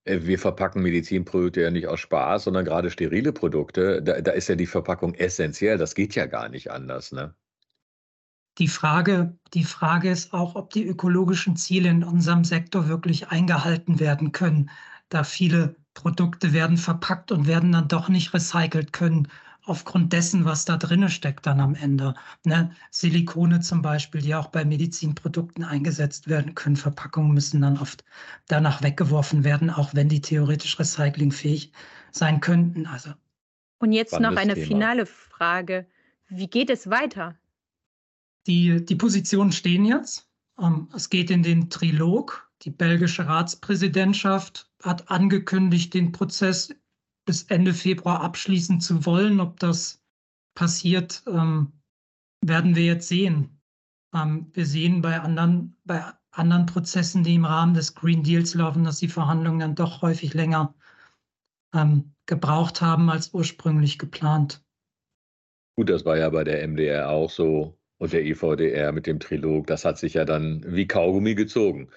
wir 0.05 0.39
verpacken 0.39 0.83
Medizinprodukte 0.83 1.63
ja 1.63 1.71
nicht 1.71 1.87
aus 1.87 2.01
Spaß, 2.01 2.45
sondern 2.45 2.65
gerade 2.65 2.91
sterile 2.91 3.33
Produkte. 3.33 4.03
Da, 4.03 4.21
da 4.21 4.33
ist 4.33 4.49
ja 4.49 4.55
die 4.55 4.67
Verpackung 4.67 5.15
essentiell. 5.15 5.79
Das 5.79 5.95
geht 5.95 6.15
ja 6.15 6.27
gar 6.27 6.49
nicht 6.49 6.71
anders. 6.71 7.13
Ne? 7.13 7.35
Die 8.59 8.69
Frage, 8.69 9.37
die 9.55 9.65
Frage 9.65 10.11
ist 10.11 10.33
auch, 10.33 10.55
ob 10.55 10.71
die 10.71 10.87
ökologischen 10.87 11.57
Ziele 11.57 11.91
in 11.91 12.05
unserem 12.05 12.45
Sektor 12.45 12.89
wirklich 12.89 13.29
eingehalten 13.29 14.01
werden 14.01 14.33
können, 14.33 14.71
da 15.09 15.25
viele 15.25 15.77
Produkte 15.95 16.53
werden 16.53 16.77
verpackt 16.77 17.33
und 17.33 17.47
werden 17.47 17.73
dann 17.73 17.89
doch 17.89 18.09
nicht 18.09 18.33
recycelt 18.33 18.93
können 18.93 19.29
aufgrund 19.65 20.13
dessen, 20.13 20.45
was 20.45 20.65
da 20.65 20.77
drin 20.77 21.09
steckt 21.09 21.47
dann 21.47 21.61
am 21.61 21.75
Ende. 21.75 22.15
Ne? 22.45 22.75
Silikone 22.91 23.61
zum 23.61 23.83
Beispiel, 23.83 24.21
die 24.21 24.35
auch 24.35 24.49
bei 24.49 24.65
Medizinprodukten 24.65 25.65
eingesetzt 25.65 26.29
werden 26.29 26.55
können. 26.55 26.77
Verpackungen 26.77 27.33
müssen 27.33 27.61
dann 27.61 27.79
oft 27.79 28.05
danach 28.49 28.83
weggeworfen 28.83 29.45
werden, 29.45 29.71
auch 29.71 29.95
wenn 29.95 30.09
die 30.09 30.21
theoretisch 30.21 30.79
recyclingfähig 30.79 31.73
sein 32.11 32.41
könnten. 32.41 32.87
Also. 32.87 33.11
Und 33.79 33.93
jetzt 33.93 34.19
noch 34.19 34.37
eine 34.37 34.55
Thema. 34.55 34.67
finale 34.67 35.07
Frage. 35.07 35.87
Wie 36.29 36.49
geht 36.49 36.71
es 36.71 36.89
weiter? 36.89 37.37
Die, 38.47 38.85
die 38.85 38.97
Positionen 38.97 39.53
stehen 39.53 39.85
jetzt. 39.85 40.29
Ähm, 40.59 40.89
es 40.95 41.11
geht 41.11 41.31
in 41.31 41.43
den 41.43 41.71
Trilog. 41.71 42.51
Die 42.63 42.71
belgische 42.71 43.27
Ratspräsidentschaft 43.27 44.71
hat 44.83 45.11
angekündigt, 45.11 45.95
den 45.95 46.13
Prozess 46.13 46.75
bis 47.31 47.45
Ende 47.45 47.75
Februar 47.75 48.23
abschließen 48.23 48.81
zu 48.81 49.07
wollen. 49.07 49.39
Ob 49.39 49.61
das 49.61 50.03
passiert, 50.57 51.23
ähm, 51.29 51.73
werden 52.45 52.75
wir 52.75 52.85
jetzt 52.85 53.07
sehen. 53.07 53.61
Ähm, 54.13 54.51
wir 54.53 54.67
sehen 54.67 55.01
bei 55.01 55.21
anderen, 55.21 55.77
bei 55.85 56.03
anderen 56.33 56.67
Prozessen, 56.67 57.23
die 57.23 57.37
im 57.37 57.45
Rahmen 57.45 57.75
des 57.75 57.95
Green 57.95 58.25
Deals 58.25 58.55
laufen, 58.55 58.83
dass 58.83 58.99
die 58.99 59.07
Verhandlungen 59.07 59.61
dann 59.61 59.75
doch 59.77 60.03
häufig 60.03 60.35
länger 60.35 60.75
ähm, 61.73 62.17
gebraucht 62.27 62.81
haben 62.81 63.09
als 63.11 63.33
ursprünglich 63.33 64.01
geplant. 64.01 64.65
Gut, 65.77 65.89
das 65.89 66.05
war 66.05 66.19
ja 66.19 66.31
bei 66.31 66.43
der 66.43 66.67
MDR 66.67 67.11
auch 67.11 67.31
so 67.31 67.79
und 67.99 68.13
der 68.13 68.25
EVDR 68.25 68.91
mit 68.91 69.07
dem 69.07 69.21
Trilog. 69.21 69.69
Das 69.69 69.85
hat 69.85 69.99
sich 69.99 70.15
ja 70.15 70.25
dann 70.25 70.65
wie 70.67 70.89
Kaugummi 70.89 71.37
gezogen. 71.37 71.91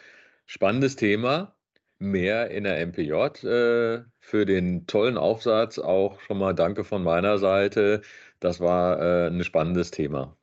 Spannendes 0.45 0.95
Thema. 0.95 1.55
Mehr 1.99 2.51
in 2.51 2.63
der 2.65 2.85
MPJ. 2.85 3.11
Äh, 3.45 4.03
für 4.19 4.45
den 4.45 4.87
tollen 4.87 5.17
Aufsatz 5.17 5.79
auch 5.79 6.19
schon 6.21 6.37
mal 6.37 6.53
danke 6.53 6.83
von 6.83 7.03
meiner 7.03 7.37
Seite. 7.37 8.01
Das 8.39 8.59
war 8.59 8.99
äh, 8.99 9.27
ein 9.27 9.43
spannendes 9.43 9.91
Thema. 9.91 10.35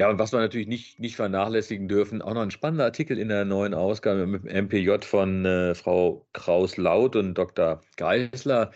Ja, 0.00 0.08
und 0.08 0.18
was 0.18 0.32
wir 0.32 0.40
natürlich 0.40 0.66
nicht, 0.66 0.98
nicht 0.98 1.16
vernachlässigen 1.16 1.86
dürfen, 1.86 2.22
auch 2.22 2.32
noch 2.32 2.40
ein 2.40 2.50
spannender 2.50 2.86
Artikel 2.86 3.18
in 3.18 3.28
der 3.28 3.44
neuen 3.44 3.74
Ausgabe 3.74 4.26
mit 4.26 4.44
dem 4.44 4.64
MPJ 4.64 5.04
von 5.04 5.44
äh, 5.44 5.74
Frau 5.74 6.26
Kraus-Laut 6.32 7.16
und 7.16 7.34
Dr. 7.34 7.82
Geisler, 7.98 8.70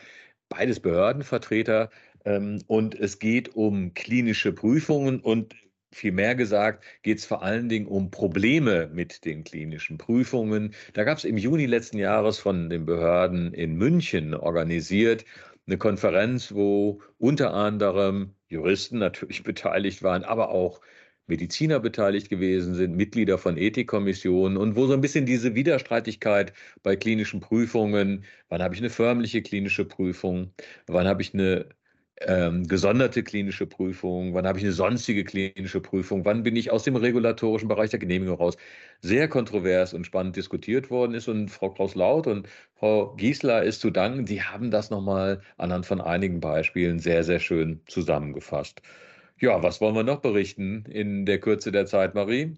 beides 0.50 0.80
Behördenvertreter. 0.80 1.88
Ähm, 2.26 2.60
und 2.66 2.94
es 2.94 3.18
geht 3.20 3.56
um 3.56 3.94
klinische 3.94 4.52
Prüfungen 4.52 5.20
und 5.20 5.54
viel 5.94 6.12
mehr 6.12 6.34
gesagt, 6.34 6.84
geht 7.02 7.18
es 7.18 7.24
vor 7.24 7.42
allen 7.42 7.68
Dingen 7.68 7.86
um 7.86 8.10
Probleme 8.10 8.90
mit 8.92 9.24
den 9.24 9.44
klinischen 9.44 9.98
Prüfungen. 9.98 10.74
Da 10.92 11.04
gab 11.04 11.18
es 11.18 11.24
im 11.24 11.36
Juni 11.36 11.66
letzten 11.66 11.98
Jahres 11.98 12.38
von 12.38 12.68
den 12.70 12.86
Behörden 12.86 13.54
in 13.54 13.76
München 13.76 14.34
organisiert 14.34 15.24
eine 15.66 15.78
Konferenz, 15.78 16.52
wo 16.54 17.00
unter 17.18 17.54
anderem 17.54 18.34
Juristen 18.48 18.98
natürlich 18.98 19.42
beteiligt 19.44 20.02
waren, 20.02 20.24
aber 20.24 20.50
auch 20.50 20.80
Mediziner 21.26 21.80
beteiligt 21.80 22.28
gewesen 22.28 22.74
sind, 22.74 22.96
Mitglieder 22.96 23.38
von 23.38 23.56
Ethikkommissionen 23.56 24.58
und 24.58 24.76
wo 24.76 24.86
so 24.86 24.92
ein 24.92 25.00
bisschen 25.00 25.24
diese 25.24 25.54
Widerstreitigkeit 25.54 26.52
bei 26.82 26.96
klinischen 26.96 27.40
Prüfungen, 27.40 28.24
wann 28.50 28.62
habe 28.62 28.74
ich 28.74 28.80
eine 28.80 28.90
förmliche 28.90 29.42
klinische 29.42 29.86
Prüfung, 29.86 30.52
wann 30.86 31.06
habe 31.06 31.22
ich 31.22 31.32
eine 31.32 31.68
ähm, 32.20 32.66
gesonderte 32.68 33.22
klinische 33.22 33.66
Prüfung, 33.66 34.34
wann 34.34 34.46
habe 34.46 34.58
ich 34.58 34.64
eine 34.64 34.72
sonstige 34.72 35.24
klinische 35.24 35.80
Prüfung, 35.80 36.24
wann 36.24 36.42
bin 36.42 36.56
ich 36.56 36.70
aus 36.70 36.84
dem 36.84 36.96
regulatorischen 36.96 37.68
Bereich 37.68 37.90
der 37.90 37.98
Genehmigung 37.98 38.36
raus, 38.36 38.56
sehr 39.00 39.28
kontrovers 39.28 39.94
und 39.94 40.06
spannend 40.06 40.36
diskutiert 40.36 40.90
worden 40.90 41.14
ist. 41.14 41.28
Und 41.28 41.48
Frau 41.48 41.70
Kraus-Laut 41.70 42.26
und 42.26 42.48
Frau 42.74 43.14
Giesler 43.16 43.62
ist 43.64 43.80
zu 43.80 43.90
danken, 43.90 44.26
die 44.26 44.42
haben 44.42 44.70
das 44.70 44.90
nochmal 44.90 45.42
anhand 45.56 45.86
von 45.86 46.00
einigen 46.00 46.40
Beispielen 46.40 46.98
sehr, 46.98 47.24
sehr 47.24 47.40
schön 47.40 47.80
zusammengefasst. 47.86 48.80
Ja, 49.40 49.62
was 49.62 49.80
wollen 49.80 49.96
wir 49.96 50.04
noch 50.04 50.20
berichten 50.20 50.84
in 50.88 51.26
der 51.26 51.40
Kürze 51.40 51.72
der 51.72 51.86
Zeit, 51.86 52.14
Marie? 52.14 52.56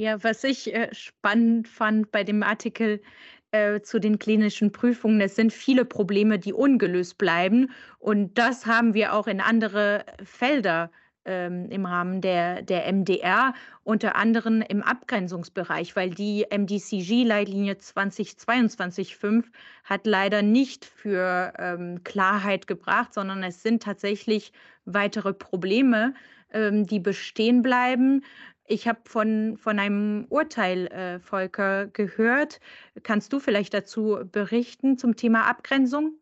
Ja, 0.00 0.22
was 0.22 0.44
ich 0.44 0.72
äh, 0.72 0.94
spannend 0.94 1.66
fand 1.66 2.12
bei 2.12 2.22
dem 2.22 2.44
Artikel 2.44 3.02
äh, 3.50 3.80
zu 3.80 3.98
den 3.98 4.18
klinischen 4.18 4.72
Prüfungen, 4.72 5.20
es 5.20 5.36
sind 5.36 5.52
viele 5.52 5.84
Probleme, 5.84 6.38
die 6.38 6.52
ungelöst 6.52 7.18
bleiben. 7.18 7.70
Und 7.98 8.36
das 8.36 8.66
haben 8.66 8.94
wir 8.94 9.14
auch 9.14 9.26
in 9.26 9.40
andere 9.40 10.04
Felder 10.22 10.90
ähm, 11.28 11.68
im 11.70 11.86
Rahmen 11.86 12.20
der, 12.20 12.62
der 12.62 12.90
MDR, 12.92 13.54
unter 13.84 14.16
anderem 14.16 14.62
im 14.62 14.82
Abgrenzungsbereich, 14.82 15.94
weil 15.94 16.10
die 16.10 16.46
MDCG-Leitlinie 16.50 17.74
2022-5 17.74 19.44
hat 19.84 20.06
leider 20.06 20.42
nicht 20.42 20.84
für 20.84 21.52
ähm, 21.58 22.02
Klarheit 22.04 22.66
gebracht, 22.66 23.14
sondern 23.14 23.42
es 23.42 23.62
sind 23.62 23.82
tatsächlich 23.82 24.52
weitere 24.86 25.32
Probleme, 25.32 26.14
ähm, 26.52 26.86
die 26.86 27.00
bestehen 27.00 27.62
bleiben. 27.62 28.24
Ich 28.70 28.86
habe 28.86 29.00
von, 29.04 29.56
von 29.56 29.78
einem 29.78 30.26
Urteil, 30.28 30.86
äh, 30.88 31.20
Volker, 31.20 31.86
gehört. 31.86 32.60
Kannst 33.02 33.32
du 33.32 33.40
vielleicht 33.40 33.72
dazu 33.72 34.18
berichten 34.30 34.98
zum 34.98 35.16
Thema 35.16 35.48
Abgrenzung? 35.48 36.20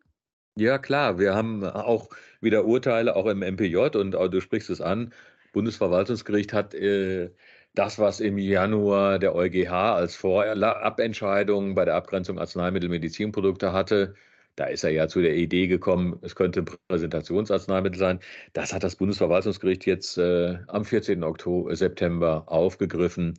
Ja, 0.55 0.77
klar. 0.77 1.19
Wir 1.19 1.35
haben 1.35 1.65
auch 1.65 2.09
wieder 2.39 2.65
Urteile, 2.65 3.15
auch 3.17 3.25
im 3.25 3.39
MPJ, 3.39 3.97
und 3.97 4.15
auch, 4.15 4.29
du 4.29 4.39
sprichst 4.39 4.69
es 4.69 4.79
an. 4.79 5.13
Bundesverwaltungsgericht 5.51 6.53
hat 6.53 6.73
äh, 6.73 7.31
das, 7.73 7.99
was 7.99 8.21
im 8.21 8.37
Januar 8.37 9.19
der 9.19 9.35
EuGH 9.35 9.71
als 9.71 10.15
Vorabentscheidung 10.15 11.75
bei 11.75 11.83
der 11.85 11.95
Abgrenzung 11.95 12.39
Arzneimittel-Medizinprodukte 12.39 13.73
hatte, 13.73 14.15
da 14.57 14.65
ist 14.65 14.83
er 14.83 14.89
ja 14.89 15.07
zu 15.07 15.21
der 15.21 15.35
Idee 15.35 15.67
gekommen, 15.67 16.19
es 16.23 16.35
könnte 16.35 16.61
ein 16.61 16.65
Präsentationsarzneimittel 16.89 17.99
sein. 17.99 18.19
Das 18.53 18.73
hat 18.73 18.83
das 18.83 18.95
Bundesverwaltungsgericht 18.95 19.85
jetzt 19.85 20.17
äh, 20.17 20.57
am 20.67 20.83
14. 20.83 21.23
Oktober, 21.23 21.75
September 21.75 22.43
aufgegriffen. 22.47 23.35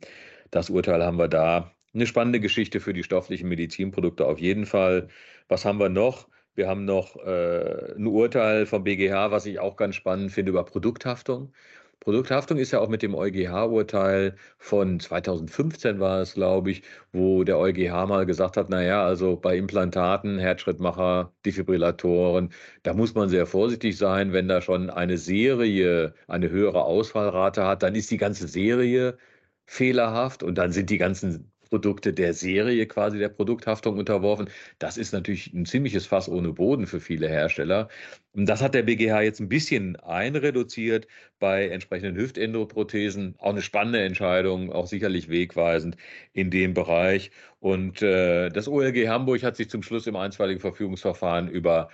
Das 0.49 0.69
Urteil 0.69 1.03
haben 1.03 1.17
wir 1.17 1.27
da. 1.27 1.71
Eine 1.93 2.07
spannende 2.07 2.39
Geschichte 2.39 2.79
für 2.79 2.93
die 2.93 3.03
stofflichen 3.03 3.49
Medizinprodukte 3.49 4.25
auf 4.25 4.39
jeden 4.39 4.65
Fall. 4.65 5.09
Was 5.49 5.65
haben 5.65 5.79
wir 5.79 5.89
noch? 5.89 6.29
Wir 6.55 6.67
haben 6.69 6.85
noch 6.85 7.17
äh, 7.17 7.95
ein 7.95 8.07
Urteil 8.07 8.65
vom 8.65 8.83
BGH, 8.85 9.31
was 9.31 9.45
ich 9.45 9.59
auch 9.59 9.75
ganz 9.75 9.95
spannend 9.95 10.31
finde, 10.31 10.51
über 10.51 10.63
Produkthaftung. 10.63 11.53
Produkthaftung 12.01 12.57
ist 12.57 12.71
ja 12.71 12.79
auch 12.79 12.87
mit 12.89 13.01
dem 13.01 13.13
EuGH-Urteil 13.15 14.35
von 14.57 14.99
2015 14.99 15.99
war 15.99 16.21
es, 16.21 16.33
glaube 16.33 16.71
ich, 16.71 16.83
wo 17.11 17.43
der 17.43 17.57
EuGH 17.57 18.05
mal 18.07 18.25
gesagt 18.25 18.55
hat, 18.57 18.69
naja, 18.69 19.05
also 19.05 19.35
bei 19.35 19.57
Implantaten, 19.57 20.39
Herzschrittmacher, 20.39 21.33
Defibrillatoren, 21.45 22.51
da 22.83 22.93
muss 22.93 23.15
man 23.15 23.27
sehr 23.29 23.45
vorsichtig 23.45 23.97
sein, 23.97 24.31
wenn 24.33 24.47
da 24.47 24.61
schon 24.61 24.89
eine 24.89 25.17
Serie 25.17 26.13
eine 26.27 26.49
höhere 26.49 26.83
Ausfallrate 26.83 27.65
hat, 27.65 27.83
dann 27.83 27.95
ist 27.95 28.09
die 28.11 28.17
ganze 28.17 28.47
Serie 28.47 29.17
fehlerhaft 29.65 30.43
und 30.43 30.57
dann 30.57 30.71
sind 30.71 30.89
die 30.89 30.97
ganzen 30.97 31.51
Produkte 31.69 32.13
der 32.13 32.33
Serie 32.33 32.85
quasi 32.87 33.19
der 33.19 33.29
Produkthaftung 33.29 33.97
unterworfen. 33.97 34.49
Das 34.79 34.97
ist 34.97 35.13
natürlich 35.13 35.53
ein 35.53 35.65
ziemliches 35.65 36.05
Fass 36.05 36.27
ohne 36.27 36.53
Boden 36.53 36.87
für 36.87 36.99
viele 36.99 37.29
Hersteller. 37.29 37.89
Und 38.33 38.47
das 38.47 38.61
hat 38.61 38.73
der 38.73 38.83
BGH 38.83 39.21
jetzt 39.21 39.39
ein 39.39 39.49
bisschen 39.49 39.95
einreduziert 39.97 41.07
bei 41.39 41.67
entsprechenden 41.69 42.15
Hüftendoprothesen. 42.15 43.35
Auch 43.39 43.51
eine 43.51 43.61
spannende 43.61 44.01
Entscheidung, 44.01 44.71
auch 44.71 44.87
sicherlich 44.87 45.29
wegweisend 45.29 45.97
in 46.33 46.51
dem 46.51 46.73
Bereich. 46.73 47.31
Und 47.59 48.01
äh, 48.01 48.49
das 48.49 48.67
OLG 48.67 49.07
Hamburg 49.07 49.43
hat 49.43 49.55
sich 49.55 49.69
zum 49.69 49.83
Schluss 49.83 50.07
im 50.07 50.15
einstweiligen 50.15 50.61
Verfügungsverfahren 50.61 51.49
über 51.49 51.89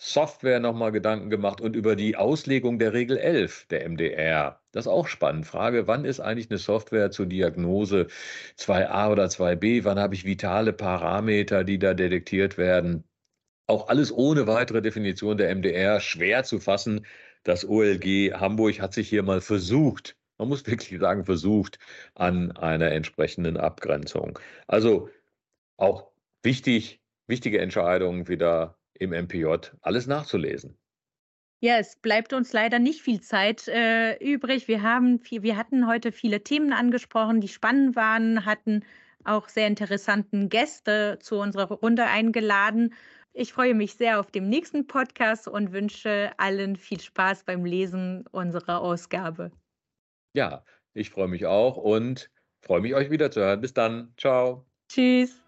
Software 0.00 0.60
nochmal 0.60 0.92
Gedanken 0.92 1.28
gemacht 1.28 1.60
und 1.60 1.74
über 1.74 1.96
die 1.96 2.16
Auslegung 2.16 2.78
der 2.78 2.92
Regel 2.92 3.18
11 3.18 3.66
der 3.66 3.88
MDR. 3.88 4.60
Das 4.70 4.86
ist 4.86 4.92
auch 4.92 5.08
spannend. 5.08 5.46
Frage, 5.46 5.88
wann 5.88 6.04
ist 6.04 6.20
eigentlich 6.20 6.50
eine 6.50 6.58
Software 6.58 7.10
zur 7.10 7.26
Diagnose 7.26 8.06
2a 8.56 9.10
oder 9.10 9.26
2b? 9.26 9.82
Wann 9.84 9.98
habe 9.98 10.14
ich 10.14 10.24
vitale 10.24 10.72
Parameter, 10.72 11.64
die 11.64 11.80
da 11.80 11.94
detektiert 11.94 12.58
werden? 12.58 13.04
Auch 13.66 13.88
alles 13.88 14.12
ohne 14.12 14.46
weitere 14.46 14.82
Definition 14.82 15.36
der 15.36 15.54
MDR, 15.54 16.00
schwer 16.00 16.44
zu 16.44 16.60
fassen. 16.60 17.04
Das 17.42 17.68
OLG 17.68 18.34
Hamburg 18.34 18.80
hat 18.80 18.94
sich 18.94 19.08
hier 19.08 19.22
mal 19.24 19.40
versucht, 19.40 20.16
man 20.38 20.48
muss 20.48 20.66
wirklich 20.66 21.00
sagen, 21.00 21.24
versucht 21.24 21.78
an 22.14 22.52
einer 22.52 22.92
entsprechenden 22.92 23.56
Abgrenzung. 23.56 24.38
Also 24.68 25.10
auch 25.76 26.12
wichtig, 26.42 27.00
wichtige 27.26 27.60
Entscheidungen 27.60 28.28
wieder 28.28 28.77
im 28.98 29.10
MPJ 29.10 29.70
alles 29.80 30.06
nachzulesen. 30.06 30.76
Ja, 31.60 31.78
es 31.78 31.96
bleibt 31.96 32.32
uns 32.32 32.52
leider 32.52 32.78
nicht 32.78 33.00
viel 33.00 33.20
Zeit 33.20 33.66
äh, 33.66 34.16
übrig. 34.18 34.68
Wir, 34.68 34.82
haben 34.82 35.18
viel, 35.18 35.42
wir 35.42 35.56
hatten 35.56 35.88
heute 35.88 36.12
viele 36.12 36.44
Themen 36.44 36.72
angesprochen, 36.72 37.40
die 37.40 37.48
spannend 37.48 37.96
waren, 37.96 38.44
hatten 38.44 38.84
auch 39.24 39.48
sehr 39.48 39.66
interessanten 39.66 40.48
Gäste 40.48 41.18
zu 41.20 41.36
unserer 41.36 41.68
Runde 41.72 42.04
eingeladen. 42.04 42.94
Ich 43.32 43.52
freue 43.52 43.74
mich 43.74 43.94
sehr 43.94 44.20
auf 44.20 44.30
den 44.30 44.48
nächsten 44.48 44.86
Podcast 44.86 45.48
und 45.48 45.72
wünsche 45.72 46.32
allen 46.38 46.76
viel 46.76 47.00
Spaß 47.00 47.44
beim 47.44 47.64
Lesen 47.64 48.24
unserer 48.30 48.80
Ausgabe. 48.80 49.50
Ja, 50.34 50.64
ich 50.94 51.10
freue 51.10 51.28
mich 51.28 51.46
auch 51.46 51.76
und 51.76 52.30
freue 52.62 52.80
mich, 52.80 52.94
euch 52.94 53.10
wiederzuhören. 53.10 53.60
Bis 53.60 53.74
dann. 53.74 54.12
Ciao. 54.16 54.64
Tschüss. 54.88 55.47